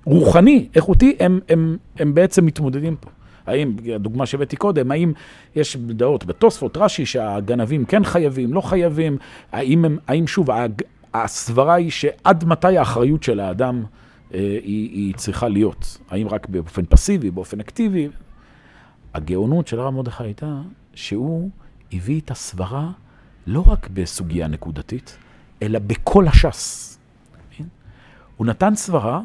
רוחני, 0.04 0.68
איכותי, 0.74 1.16
הם, 1.20 1.40
הם, 1.48 1.76
הם 1.98 2.14
בעצם 2.14 2.46
מתמודדים 2.46 2.96
פה. 2.96 3.10
האם, 3.46 3.76
הדוגמה 3.94 4.26
שהבאתי 4.26 4.56
קודם, 4.56 4.90
האם 4.90 5.12
יש 5.56 5.76
דעות 5.76 6.24
בתוספות, 6.24 6.76
רש"י, 6.76 7.06
שהגנבים 7.06 7.84
כן 7.84 8.04
חייבים, 8.04 8.54
לא 8.54 8.60
חייבים, 8.60 9.16
האם, 9.52 9.84
הם, 9.84 9.98
האם 10.08 10.26
שוב, 10.26 10.48
הסברה 11.14 11.74
היא 11.74 11.90
שעד 11.90 12.44
מתי 12.44 12.78
האחריות 12.78 13.22
של 13.22 13.40
האדם 13.40 13.84
אה, 14.34 14.38
היא, 14.38 14.90
היא 14.90 15.14
צריכה 15.14 15.48
להיות. 15.48 15.98
האם 16.10 16.28
רק 16.28 16.48
באופן 16.48 16.84
פסיבי, 16.84 17.30
באופן 17.30 17.60
אקטיבי. 17.60 18.08
הגאונות 19.14 19.68
של 19.68 19.80
הרב 19.80 19.94
מרדכי 19.94 20.24
הייתה 20.24 20.60
שהוא 20.94 21.50
הביא 21.92 22.20
את 22.20 22.30
הסברה 22.30 22.90
לא 23.46 23.64
רק 23.66 23.88
בסוגיה 23.92 24.48
נקודתית, 24.48 25.16
אלא 25.62 25.78
בכל 25.78 26.28
הש"ס. 26.28 26.98
כן? 27.50 27.64
הוא 28.36 28.46
נתן 28.46 28.74
סברה 28.74 29.20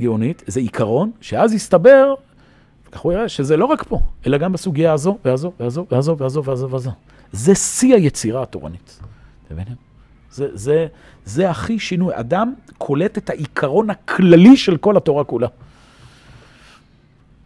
גאונית, 0.00 0.42
זה 0.46 0.60
עיקרון, 0.60 1.10
שאז 1.20 1.52
הסתבר, 1.52 2.14
כך 2.92 3.00
הוא 3.00 3.12
יראה, 3.12 3.28
שזה 3.28 3.56
לא 3.56 3.64
רק 3.64 3.82
פה, 3.82 4.00
אלא 4.26 4.38
גם 4.38 4.52
בסוגיה 4.52 4.92
הזו, 4.92 5.18
והזו, 5.24 5.52
והזו, 5.60 5.86
והזו, 5.90 6.16
והזו, 6.18 6.44
והזו, 6.44 6.70
והזו. 6.70 6.90
זה 7.32 7.54
שיא 7.54 7.94
היצירה 7.94 8.42
התורנית. 8.42 9.00
אתם 9.46 9.54
מבינים? 9.54 9.74
זה, 10.30 10.56
זה, 10.56 10.86
זה 11.24 11.50
הכי 11.50 11.78
שינוי. 11.78 12.12
אדם 12.16 12.54
קולט 12.78 13.18
את 13.18 13.30
העיקרון 13.30 13.90
הכללי 13.90 14.56
של 14.56 14.76
כל 14.76 14.96
התורה 14.96 15.24
כולה. 15.24 15.48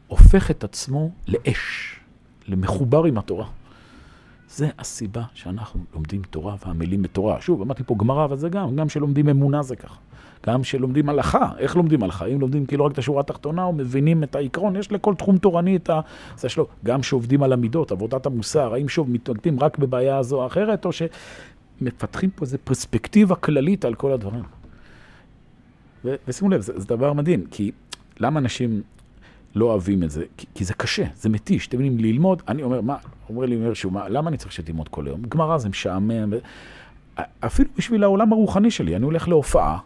הופך 0.07 0.51
את 0.51 0.65
עצמו 0.65 1.11
לאש, 1.29 1.97
למחובר 2.49 3.05
עם 3.05 3.19
התורה. 3.19 3.47
זה 4.51 4.69
הסיבה 4.79 5.23
שאנחנו 5.35 5.81
לומדים 5.95 6.23
תורה 6.23 6.57
ועמלים 6.67 7.03
בתורה. 7.03 7.41
שוב, 7.41 7.63
אמרתי 7.63 7.83
פה 7.87 7.95
גמרא, 7.99 8.25
אבל 8.25 8.37
זה 8.37 8.49
גם, 8.49 8.77
גם 8.77 8.89
שלומדים 8.89 9.29
אמונה 9.29 9.63
זה 9.63 9.77
ככה. 9.77 9.97
גם 10.47 10.65
שלומדים 10.65 11.09
הלכה, 11.09 11.51
איך 11.59 11.77
לומדים 11.77 12.03
הלכה? 12.03 12.27
אם 12.27 12.41
לומדים 12.41 12.67
כאילו 12.67 12.85
רק 12.85 12.93
את 12.93 12.99
השורה 12.99 13.21
התחתונה 13.21 13.65
או 13.65 13.73
מבינים 13.73 14.23
את 14.23 14.37
העיקרון, 14.37 14.77
יש 14.77 14.93
לכל 14.93 15.15
תחום 15.15 15.39
תורני 15.39 15.77
את 15.77 15.91
ה... 15.91 16.01
זה 16.37 16.49
שלו. 16.49 16.67
גם 16.85 17.03
שעובדים 17.03 17.43
על 17.43 17.53
המידות, 17.53 17.93
עבודת 17.93 18.27
המוסר, 18.27 18.75
האם 18.75 18.89
שוב 18.89 19.11
מתמקדים 19.11 19.61
רק 19.61 19.79
בבעיה 19.79 20.17
הזו 20.17 20.37
או 20.37 20.47
אחרת, 20.47 20.85
או 20.85 20.91
מפתחים 21.81 22.31
פה 22.31 22.45
איזו 22.45 22.59
פרספקטיבה 22.65 23.35
כללית 23.35 23.85
על 23.85 23.95
כל 23.95 24.13
הדברים. 24.13 24.45
ו- 26.05 26.15
ושימו 26.29 26.51
לב, 26.51 26.61
זה, 26.61 26.81
זה 26.81 26.87
דבר 26.87 27.13
מדהים, 27.13 27.47
כי 27.51 27.73
למה 28.21 28.41
אנשים 28.41 28.83
לא 29.55 29.65
אוהבים 29.65 30.03
את 30.03 30.11
זה? 30.11 30.25
כי, 30.37 30.47
כי 30.55 30.65
זה 30.65 30.75
קשה, 30.75 31.05
זה 31.15 31.29
מתיש. 31.29 31.67
אתם 31.67 31.81
יודעים, 31.81 31.99
ללמוד, 31.99 32.43
אני 32.49 32.63
אומר, 32.63 32.81
מה, 32.81 32.97
אומר 33.29 33.47
לי 33.47 33.57
אומר 33.57 33.75
שהוא, 33.75 33.93
מה, 33.93 34.09
למה 34.09 34.29
אני 34.31 34.37
צריך 34.37 34.53
שתלמוד 34.53 34.89
כל 34.89 35.07
היום? 35.07 35.23
גמרא 35.23 35.59
זה 35.59 35.69
משעמם. 35.69 36.31
אפילו 37.41 37.71
בשביל 37.77 38.05
העולם 38.05 38.33
הרוחני 38.33 38.71
שלי, 38.71 38.97
אני 38.97 39.05
הולך 39.05 39.29
להופעה, 39.29 39.79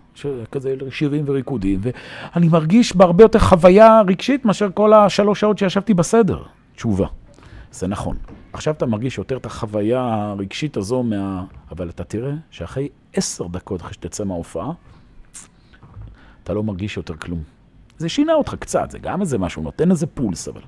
כזה 0.53 0.75
שירים 0.91 1.25
וריקודים, 1.27 1.81
ואני 1.83 2.49
מרגיש 2.49 2.97
בהרבה 2.97 3.25
יותר 3.25 3.39
חוויה 3.39 4.01
רגשית 4.07 4.45
מאשר 4.45 4.69
כל 4.75 4.93
השלוש 4.93 5.41
שעות 5.41 5.59
שישבתי 5.59 5.95
בסדר. 5.95 6.43
תשובה. 6.75 7.07
זה 7.73 7.87
נכון. 7.87 8.17
עכשיו 8.53 8.75
אתה 8.75 8.87
מרגיש 8.87 9.19
יותר 9.19 9.37
את 9.37 9.47
החוויה 9.47 10.01
הרגשית 10.01 10.77
הזו 10.77 11.03
מה... 11.03 11.45
אבל 11.71 11.89
אתה 11.89 12.05
תראה 12.05 12.33
שאחרי 12.51 12.89
עשר 13.13 13.47
דקות 13.47 13.81
אחרי 13.81 13.93
שתצא 13.93 14.25
מההופעה, 14.25 14.73
אתה 16.45 16.55
לא 16.55 16.63
מרגיש 16.63 16.97
יותר 16.97 17.17
כלום. 17.17 17.43
זה 17.99 18.09
שינה 18.09 18.35
אותך 18.35 18.55
קצת, 18.59 18.91
זה 18.91 18.99
גם 18.99 19.21
איזה 19.21 19.39
משהו, 19.39 19.63
נותן 19.63 19.91
איזה 19.91 20.07
פולס, 20.07 20.49
אבל... 20.49 20.61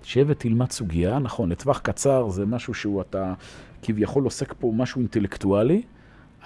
תשב 0.00 0.24
ותלמד 0.28 0.70
סוגיה, 0.70 1.18
נכון, 1.18 1.48
לטווח 1.48 1.78
קצר 1.78 2.28
זה 2.28 2.46
משהו 2.46 2.74
שהוא, 2.74 3.00
אתה 3.00 3.34
כביכול 3.82 4.24
עוסק 4.24 4.54
פה 4.58 4.72
משהו 4.76 4.98
אינטלקטואלי, 4.98 5.82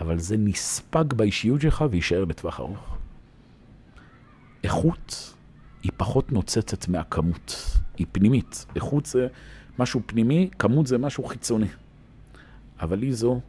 אבל 0.00 0.18
זה 0.18 0.36
נספג 0.36 1.14
באישיות 1.14 1.60
שלך 1.60 1.84
ויישאר 1.90 2.24
לטווח 2.24 2.60
ארוך. 2.60 2.96
איכות 4.64 5.34
היא 5.82 5.92
פחות 5.96 6.32
נוצצת 6.32 6.88
מהכמות, 6.88 7.78
היא 7.96 8.06
פנימית. 8.12 8.66
איכות 8.74 9.06
זה 9.06 9.26
משהו 9.78 10.00
פנימי, 10.06 10.50
כמות 10.58 10.86
זה 10.86 10.98
משהו 10.98 11.24
חיצוני. 11.24 11.66
אבל 12.80 13.02
היא 13.02 13.14
זו 13.14 13.40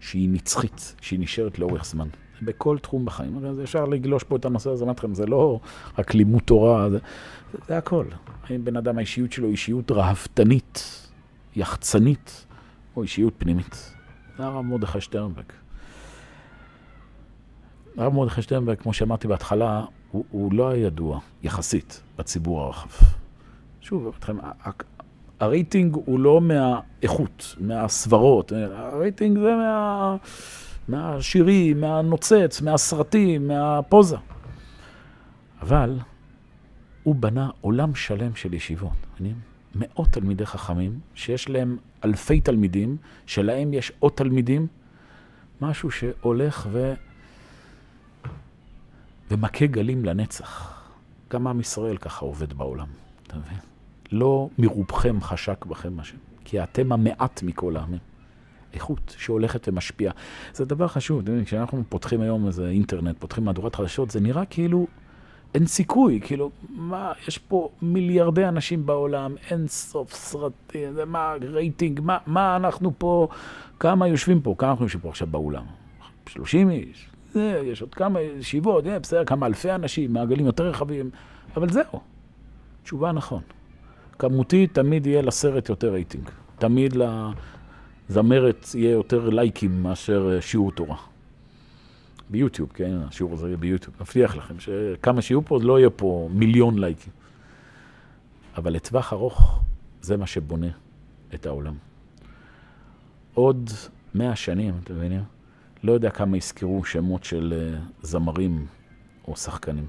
שהיא 0.00 0.28
נצחית, 0.28 0.94
שהיא 1.00 1.20
נשארת 1.20 1.58
לאורך 1.58 1.84
זמן. 1.84 2.08
בכל 2.42 2.78
תחום 2.78 3.04
בחיים. 3.04 3.46
אז 3.46 3.60
אפשר 3.60 3.84
לגלוש 3.84 4.24
פה 4.24 4.36
את 4.36 4.44
הנושא 4.44 4.70
הזה, 4.70 4.84
אמרתי 4.84 4.98
לכם, 4.98 5.14
זה 5.14 5.26
לא 5.26 5.60
רק 5.98 6.14
לימוד 6.14 6.42
תורה, 6.42 6.90
זה, 6.90 6.98
זה 7.68 7.78
הכל. 7.78 8.04
האם 8.48 8.64
בן 8.64 8.76
אדם, 8.76 8.98
האישיות 8.98 9.32
שלו 9.32 9.48
אישיות 9.48 9.90
רהבתנית, 9.90 11.08
יחצנית, 11.56 12.46
או 12.96 13.02
אישיות 13.02 13.34
פנימית. 13.38 13.92
זה 14.36 14.44
הרב 14.44 14.64
מרדכי 14.64 15.00
שטרנברג. 15.00 15.44
הרב 18.00 18.14
מרדכי 18.14 18.42
שטרנברג, 18.42 18.78
כמו 18.78 18.92
שאמרתי 18.92 19.28
בהתחלה, 19.28 19.84
הוא, 20.10 20.24
הוא 20.30 20.52
לא 20.52 20.68
היה 20.68 20.86
ידוע, 20.86 21.18
יחסית, 21.42 22.02
בציבור 22.18 22.62
הרחב. 22.62 22.88
שוב, 23.80 24.12
אתכם, 24.18 24.36
הרייטינג 25.40 25.94
הוא 25.94 26.20
לא 26.20 26.40
מהאיכות, 26.40 27.56
מהסברות, 27.60 28.52
הרייטינג 28.72 29.38
זה 29.38 29.54
מה... 29.56 30.16
מהשירים, 30.88 31.80
מהנוצץ, 31.80 32.60
מהסרטים, 32.60 33.48
מהפוזה. 33.48 34.16
אבל 35.62 35.98
הוא 37.02 37.14
בנה 37.14 37.50
עולם 37.60 37.94
שלם 37.94 38.34
של 38.34 38.54
ישיבות. 38.54 39.06
מאות 39.74 40.08
תלמידי 40.08 40.46
חכמים, 40.46 41.00
שיש 41.14 41.48
להם 41.48 41.76
אלפי 42.04 42.40
תלמידים, 42.40 42.96
שלהם 43.26 43.74
יש 43.74 43.92
עוד 43.98 44.12
תלמידים, 44.12 44.66
משהו 45.60 45.90
שהולך 45.90 46.68
ו... 46.72 46.94
ומכה 49.30 49.66
גלים 49.66 50.04
לנצח. 50.04 50.80
גם 51.30 51.46
עם 51.46 51.60
ישראל 51.60 51.96
ככה 51.96 52.24
עובד 52.24 52.52
בעולם, 52.52 52.86
אתה 53.26 53.36
מבין? 53.36 53.58
לא 54.12 54.48
מרובכם 54.58 55.20
חשק 55.20 55.64
בכם 55.64 56.00
השם, 56.00 56.16
כי 56.44 56.62
אתם 56.62 56.92
המעט 56.92 57.42
מכל 57.42 57.76
העמים. 57.76 57.98
איכות 58.74 59.14
שהולכת 59.18 59.68
ומשפיעה. 59.68 60.12
זה 60.54 60.64
דבר 60.64 60.88
חשוב, 60.88 61.22
כשאנחנו 61.44 61.82
פותחים 61.88 62.20
היום 62.20 62.46
איזה 62.46 62.68
אינטרנט, 62.68 63.16
פותחים 63.18 63.44
מהדורת 63.44 63.74
חדשות, 63.74 64.10
זה 64.10 64.20
נראה 64.20 64.44
כאילו 64.44 64.86
אין 65.54 65.66
סיכוי, 65.66 66.20
כאילו, 66.24 66.50
מה, 66.68 67.12
יש 67.28 67.38
פה 67.38 67.68
מיליארדי 67.82 68.48
אנשים 68.48 68.86
בעולם, 68.86 69.34
אין 69.50 69.66
סוף 69.68 70.14
סרטים, 70.14 70.92
זה 70.92 71.04
מה, 71.04 71.34
רייטינג, 71.42 72.00
מה, 72.00 72.18
מה 72.26 72.56
אנחנו 72.56 72.92
פה, 72.98 73.28
כמה 73.80 74.08
יושבים 74.08 74.40
פה, 74.40 74.54
כמה 74.58 74.70
אנחנו 74.70 74.84
יושבים 74.84 75.02
פה 75.02 75.08
עכשיו 75.08 75.28
באולם? 75.30 75.64
30 76.26 76.70
איש, 76.70 77.08
זה, 77.32 77.62
יש 77.64 77.80
עוד 77.80 77.94
כמה 77.94 78.20
ישיבות, 78.20 78.84
בסדר, 78.84 79.24
כמה 79.24 79.46
אלפי 79.46 79.72
אנשים, 79.72 80.12
מעגלים 80.12 80.46
יותר 80.46 80.68
רחבים, 80.68 81.10
אבל 81.56 81.70
זהו, 81.70 82.00
תשובה 82.82 83.12
נכון. 83.12 83.42
כמותי 84.18 84.66
תמיד 84.66 85.06
יהיה 85.06 85.22
לסרט 85.22 85.68
יותר 85.68 85.92
רייטינג. 85.92 86.30
תמיד 86.58 86.96
לזמרת 88.08 88.66
יהיה 88.74 88.90
יותר 88.90 89.28
לייקים 89.30 89.82
מאשר 89.82 90.32
אה, 90.34 90.42
שיעור 90.42 90.72
תורה. 90.72 90.96
ביוטיוב, 92.30 92.72
כן? 92.74 92.96
השיעור 93.08 93.34
הזה 93.34 93.46
יהיה 93.46 93.56
ביוטיוב. 93.56 93.96
מבטיח 94.00 94.36
לכם 94.36 94.54
שכמה 94.60 95.22
שיהיו 95.22 95.44
פה, 95.44 95.58
לא 95.62 95.78
יהיה 95.78 95.90
פה 95.90 96.28
מיליון 96.32 96.78
לייקים. 96.78 97.12
אבל 98.56 98.72
לטווח 98.72 99.12
ארוך, 99.12 99.60
זה 100.02 100.16
מה 100.16 100.26
שבונה 100.26 100.66
את 101.34 101.46
העולם. 101.46 101.74
עוד 103.34 103.70
מאה 104.14 104.36
שנים, 104.36 104.74
אתם 104.84 104.94
מבינים? 104.94 105.20
לא 105.82 105.92
יודע 105.92 106.10
כמה 106.10 106.36
יזכרו 106.36 106.84
שמות 106.84 107.24
של 107.24 107.54
אה, 107.56 107.78
זמרים 108.02 108.66
או 109.28 109.36
שחקנים. 109.36 109.86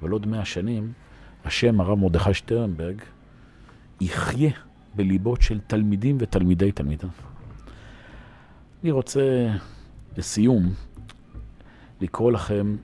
אבל 0.00 0.10
עוד 0.10 0.26
מאה 0.26 0.44
שנים, 0.44 0.92
השם 1.44 1.80
הרב 1.80 1.98
מרדכי 1.98 2.34
שטרנברג 2.34 3.02
יחיה 4.00 4.50
בליבות 4.94 5.42
של 5.42 5.60
תלמידים 5.66 6.16
ותלמידי 6.20 6.72
תלמידיו. 6.72 7.08
אני 8.82 8.90
רוצה, 8.90 9.48
לסיום, 10.16 10.72
לקרוא 12.00 12.32
לכם 12.32 12.76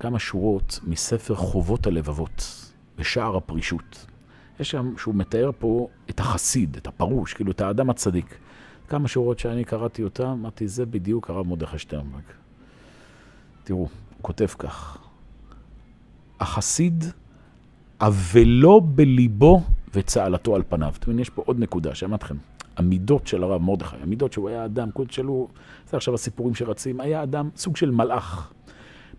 כמה 0.00 0.18
שורות 0.18 0.80
מספר 0.82 1.34
חובות 1.34 1.86
הלבבות 1.86 2.70
בשער 2.98 3.36
הפרישות. 3.36 4.06
יש 4.60 4.70
שם, 4.70 4.94
שהוא 4.98 5.14
מתאר 5.14 5.50
פה 5.58 5.88
את 6.10 6.20
החסיד, 6.20 6.76
את 6.76 6.86
הפרוש, 6.86 7.34
כאילו 7.34 7.52
את 7.52 7.60
האדם 7.60 7.90
הצדיק. 7.90 8.38
כמה 8.90 9.08
שורות 9.08 9.38
שאני 9.38 9.64
קראתי 9.64 10.02
אותם, 10.02 10.26
אמרתי, 10.26 10.68
זה 10.68 10.86
בדיוק 10.86 11.30
הרב 11.30 11.46
מרדכי 11.46 11.78
שטרנברג. 11.78 12.22
תראו, 13.64 13.78
הוא 13.78 13.88
כותב 14.22 14.46
כך: 14.46 14.98
החסיד, 16.40 17.04
אבלו 18.00 18.80
בליבו 18.80 19.62
וצהלתו 19.94 20.56
על 20.56 20.62
פניו. 20.68 20.92
אתם 20.98 21.02
מבינים, 21.02 21.22
יש 21.22 21.30
פה 21.30 21.42
עוד 21.46 21.58
נקודה, 21.58 21.94
שאמרתי 21.94 22.24
לכם. 22.24 22.36
המידות 22.76 23.26
של 23.26 23.42
הרב 23.42 23.62
מרדכי, 23.62 23.96
המידות 24.02 24.32
שהוא 24.32 24.48
היה 24.48 24.64
אדם, 24.64 24.90
כל 24.90 25.04
שלו, 25.10 25.48
זה 25.90 25.96
עכשיו 25.96 26.14
הסיפורים 26.14 26.54
שרצים, 26.54 27.00
היה 27.00 27.22
אדם, 27.22 27.48
סוג 27.56 27.76
של 27.76 27.90
מלאך. 27.90 28.52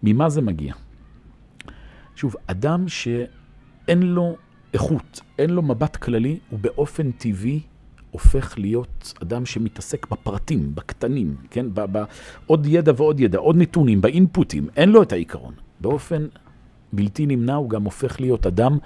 ממה 0.03 0.29
זה 0.29 0.41
מגיע? 0.41 0.73
שוב, 2.15 2.35
אדם 2.47 2.87
שאין 2.87 4.03
לו 4.03 4.35
איכות, 4.73 5.21
אין 5.39 5.49
לו 5.49 5.61
מבט 5.61 5.95
כללי, 5.95 6.39
הוא 6.49 6.59
באופן 6.59 7.11
טבעי 7.11 7.61
הופך 8.11 8.59
להיות 8.59 9.13
אדם 9.21 9.45
שמתעסק 9.45 10.07
בפרטים, 10.09 10.75
בקטנים, 10.75 11.35
כן? 11.49 11.65
בעוד 11.73 12.65
ידע 12.65 12.91
ועוד 12.97 13.19
ידע, 13.19 13.37
עוד 13.37 13.55
נתונים, 13.57 14.01
באינפוטים, 14.01 14.69
אין 14.75 14.89
לו 14.89 15.03
את 15.03 15.11
העיקרון. 15.11 15.53
באופן 15.79 16.27
בלתי 16.93 17.25
נמנע 17.25 17.55
הוא 17.55 17.69
גם 17.69 17.83
הופך 17.83 18.21
להיות 18.21 18.47
אדם 18.47 18.77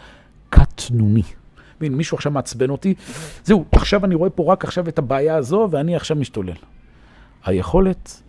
קטנוני. 0.49 1.23
מבין, 1.77 1.95
מישהו 1.95 2.15
עכשיו 2.15 2.31
מעצבן 2.31 2.69
אותי, 2.69 2.93
זהו, 3.43 3.65
עכשיו 3.71 4.05
אני 4.05 4.15
רואה 4.15 4.29
פה 4.29 4.51
רק 4.53 4.63
עכשיו 4.63 4.89
את 4.89 4.99
הבעיה 4.99 5.35
הזו 5.35 5.67
ואני 5.71 5.95
עכשיו 5.95 6.17
משתולל. 6.17 6.55
היכולת 7.43 8.21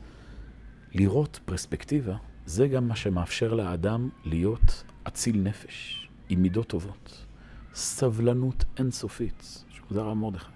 לראות 0.95 1.41
פרספקטיבה, 1.45 2.15
זה 2.47 2.69
גם 2.69 2.89
מה 2.89 2.97
שמאפשר 2.97 3.55
לאדם 3.55 4.09
להיות 4.25 4.85
אציל 5.09 5.41
נפש, 5.41 6.09
עם 6.29 6.43
מידות 6.43 6.67
טובות. 6.67 7.27
סבלנות 7.75 8.65
אינסופית, 8.79 9.65
שזה 9.89 10.01
הרב 10.01 10.17
מרדכי. 10.17 10.56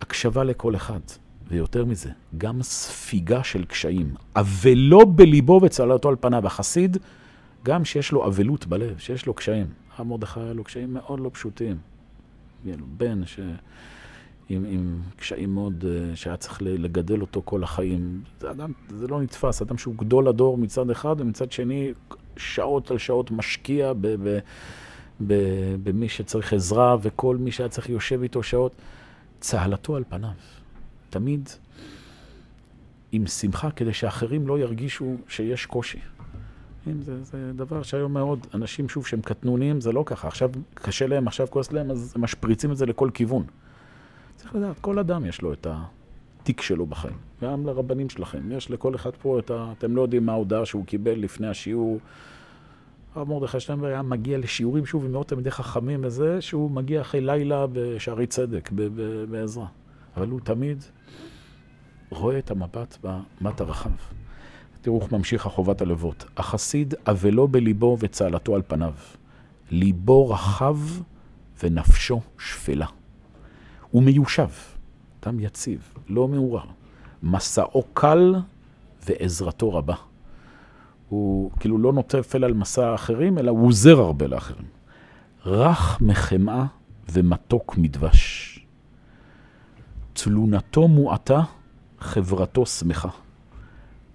הקשבה 0.00 0.44
לכל 0.44 0.76
אחד, 0.76 1.00
ויותר 1.50 1.84
מזה, 1.84 2.10
גם 2.38 2.62
ספיגה 2.62 3.44
של 3.44 3.64
קשיים, 3.64 4.14
אבלו 4.36 5.06
בליבו 5.06 5.60
וצלתו 5.62 6.08
על 6.08 6.16
פניו. 6.20 6.46
החסיד, 6.46 6.96
גם 7.62 7.84
שיש 7.84 8.12
לו 8.12 8.26
אבלות 8.26 8.66
בלב, 8.66 8.98
שיש 8.98 9.26
לו 9.26 9.34
קשיים. 9.34 9.66
הרב 9.96 10.06
מרדכי 10.06 10.40
היה 10.40 10.52
לו 10.52 10.64
קשיים 10.64 10.94
מאוד 10.94 11.20
לא 11.20 11.30
פשוטים. 11.32 11.76
בן 12.96 13.26
ש... 13.26 13.40
עם, 14.48 14.64
עם 14.68 15.00
קשיים 15.16 15.54
מאוד, 15.54 15.84
אה, 15.88 16.16
שהיה 16.16 16.36
צריך 16.36 16.62
לגדל 16.62 17.20
אותו 17.20 17.42
כל 17.44 17.62
החיים. 17.62 18.22
זה 18.40 18.50
אדם, 18.50 18.72
זה 18.88 19.06
לא 19.06 19.22
נתפס, 19.22 19.62
אדם 19.62 19.78
שהוא 19.78 19.94
גדול 19.96 20.28
הדור 20.28 20.58
מצד 20.58 20.90
אחד, 20.90 21.16
ומצד 21.18 21.52
שני, 21.52 21.92
שעות 22.36 22.90
על 22.90 22.98
שעות 22.98 23.30
משקיע 23.30 23.92
ב, 23.92 23.98
ב, 24.00 24.38
ב, 25.26 25.34
במי 25.82 26.08
שצריך 26.08 26.52
עזרה, 26.52 26.96
וכל 27.02 27.36
מי 27.36 27.50
שהיה 27.50 27.68
צריך 27.68 27.88
יושב 27.88 28.22
איתו 28.22 28.42
שעות. 28.42 28.72
צהלתו 29.40 29.96
על 29.96 30.04
פניו, 30.08 30.30
תמיד 31.10 31.48
עם 33.12 33.26
שמחה, 33.26 33.70
כדי 33.70 33.92
שאחרים 33.92 34.48
לא 34.48 34.58
ירגישו 34.58 35.16
שיש 35.28 35.66
קושי. 35.66 35.98
זה, 37.00 37.24
זה 37.24 37.52
דבר 37.56 37.82
שהיום 37.82 38.12
מאוד, 38.12 38.46
אנשים 38.54 38.88
שוב 38.88 39.06
שהם 39.06 39.20
קטנוניים, 39.20 39.80
זה 39.80 39.92
לא 39.92 40.02
ככה. 40.06 40.28
עכשיו 40.28 40.50
קשה 40.74 41.06
להם, 41.06 41.26
עכשיו 41.26 41.46
כועס 41.50 41.72
להם, 41.72 41.90
אז 41.90 42.14
משפריצים 42.16 42.72
את 42.72 42.76
זה 42.76 42.86
לכל 42.86 43.10
כיוון. 43.14 43.44
צריך 44.36 44.54
לדעת, 44.54 44.78
כל 44.80 44.98
אדם 44.98 45.26
יש 45.26 45.42
לו 45.42 45.52
את 45.52 45.66
התיק 45.70 46.60
שלו 46.60 46.86
בחיים. 46.86 47.16
גם 47.42 47.66
לרבנים 47.66 48.10
שלכם. 48.10 48.52
יש 48.52 48.70
לכל 48.70 48.94
אחד 48.94 49.10
פה 49.22 49.38
את 49.38 49.50
ה... 49.50 49.72
אתם 49.78 49.96
לא 49.96 50.02
יודעים 50.02 50.26
מה 50.26 50.32
ההודעה 50.32 50.66
שהוא 50.66 50.84
קיבל 50.86 51.18
לפני 51.18 51.48
השיעור. 51.48 51.98
הרב 53.18 53.28
מרדכי 53.28 53.60
שטיינברג 53.60 53.90
היה 53.90 54.02
מגיע 54.02 54.38
לשיעורים, 54.38 54.86
שוב, 54.86 55.04
עם 55.04 55.12
מאות 55.12 55.28
תלמידי 55.28 55.50
חכמים 55.50 56.00
וזה, 56.04 56.40
שהוא 56.40 56.70
מגיע 56.70 57.00
אחרי 57.00 57.20
לילה 57.20 57.66
בשערי 57.72 58.26
צדק, 58.26 58.70
בעזרה. 59.30 59.66
אבל 60.16 60.28
הוא 60.28 60.40
תמיד 60.40 60.84
רואה 62.10 62.38
את 62.38 62.50
המבט 62.50 62.98
במט 63.02 63.60
הרחב. 63.60 63.90
תראו 64.80 65.00
איך 65.00 65.12
ממשיך 65.12 65.46
החובת 65.46 65.80
הלוות. 65.80 66.24
החסיד 66.36 66.94
אבלו 67.06 67.48
בליבו 67.48 67.96
וצהלתו 68.00 68.54
על 68.54 68.62
פניו. 68.66 68.94
ליבו 69.70 70.30
רחב 70.30 70.78
ונפשו 71.62 72.20
שפלה. 72.38 72.86
הוא 73.90 74.02
מיושב, 74.02 74.48
אדם 75.22 75.40
יציב, 75.40 75.94
לא 76.08 76.28
מעורר. 76.28 76.64
מסעו 77.22 77.82
קל 77.94 78.34
ועזרתו 79.06 79.74
רבה. 79.74 79.94
הוא 81.08 81.50
כאילו 81.60 81.78
לא 81.78 81.92
נוטפל 81.92 82.44
על 82.44 82.52
מסע 82.52 82.86
האחרים, 82.86 83.38
אלא 83.38 83.50
הוא 83.50 83.66
עוזר 83.66 84.00
הרבה 84.00 84.26
לאחרים. 84.26 84.66
רך 85.46 86.00
מחמאה 86.00 86.64
ומתוק 87.12 87.78
מדבש. 87.78 88.58
תלונתו 90.12 90.88
מועטה, 90.88 91.40
חברתו 91.98 92.66
שמחה. 92.66 93.08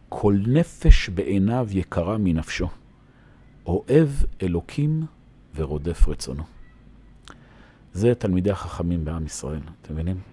כל 0.09 0.35
נפש 0.47 1.09
בעיניו 1.09 1.67
יקרה 1.71 2.17
מנפשו. 2.17 2.67
אוהב 3.65 4.09
אלוקים 4.43 5.05
ורודף 5.55 6.07
רצונו. 6.07 6.43
זה 7.93 8.15
תלמידי 8.15 8.51
החכמים 8.51 9.05
בעם 9.05 9.25
ישראל, 9.25 9.61
אתם 9.81 9.93
מבינים? 9.93 10.32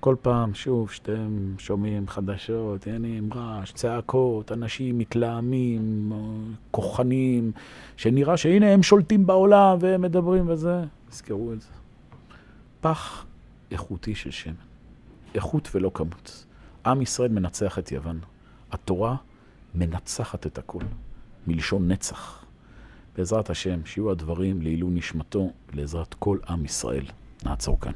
כל 0.00 0.16
פעם, 0.22 0.54
שוב, 0.54 0.90
שאתם 0.90 1.54
שומעים 1.58 2.08
חדשות, 2.08 2.86
עניינים, 2.86 3.32
רעש, 3.34 3.72
צעקות, 3.72 4.52
אנשים 4.52 4.98
מתלהמים, 4.98 6.12
כוחנים, 6.70 7.52
שנראה 7.96 8.36
שהנה 8.36 8.72
הם 8.72 8.82
שולטים 8.82 9.26
בעולם 9.26 9.76
והם 9.80 10.02
מדברים 10.02 10.48
וזה, 10.48 10.84
תזכרו 11.10 11.52
את 11.52 11.60
זה. 11.60 11.68
פח 12.80 13.26
איכותי 13.70 14.14
של 14.14 14.30
שמן. 14.30 14.54
איכות 15.34 15.68
ולא 15.74 15.90
כמות. 15.94 16.44
עם 16.86 17.02
ישראל 17.02 17.28
מנצח 17.28 17.78
את 17.78 17.92
יוון. 17.92 18.20
התורה 18.72 19.16
מנצחת 19.74 20.46
את 20.46 20.58
הכול, 20.58 20.82
מלשון 21.46 21.92
נצח. 21.92 22.44
בעזרת 23.16 23.50
השם, 23.50 23.80
שיהיו 23.84 24.10
הדברים 24.10 24.62
לעילוי 24.62 24.90
נשמתו 24.90 25.50
ולעזרת 25.72 26.14
כל 26.14 26.38
עם 26.48 26.64
ישראל. 26.64 27.04
נעצור 27.44 27.80
כאן. 27.80 27.92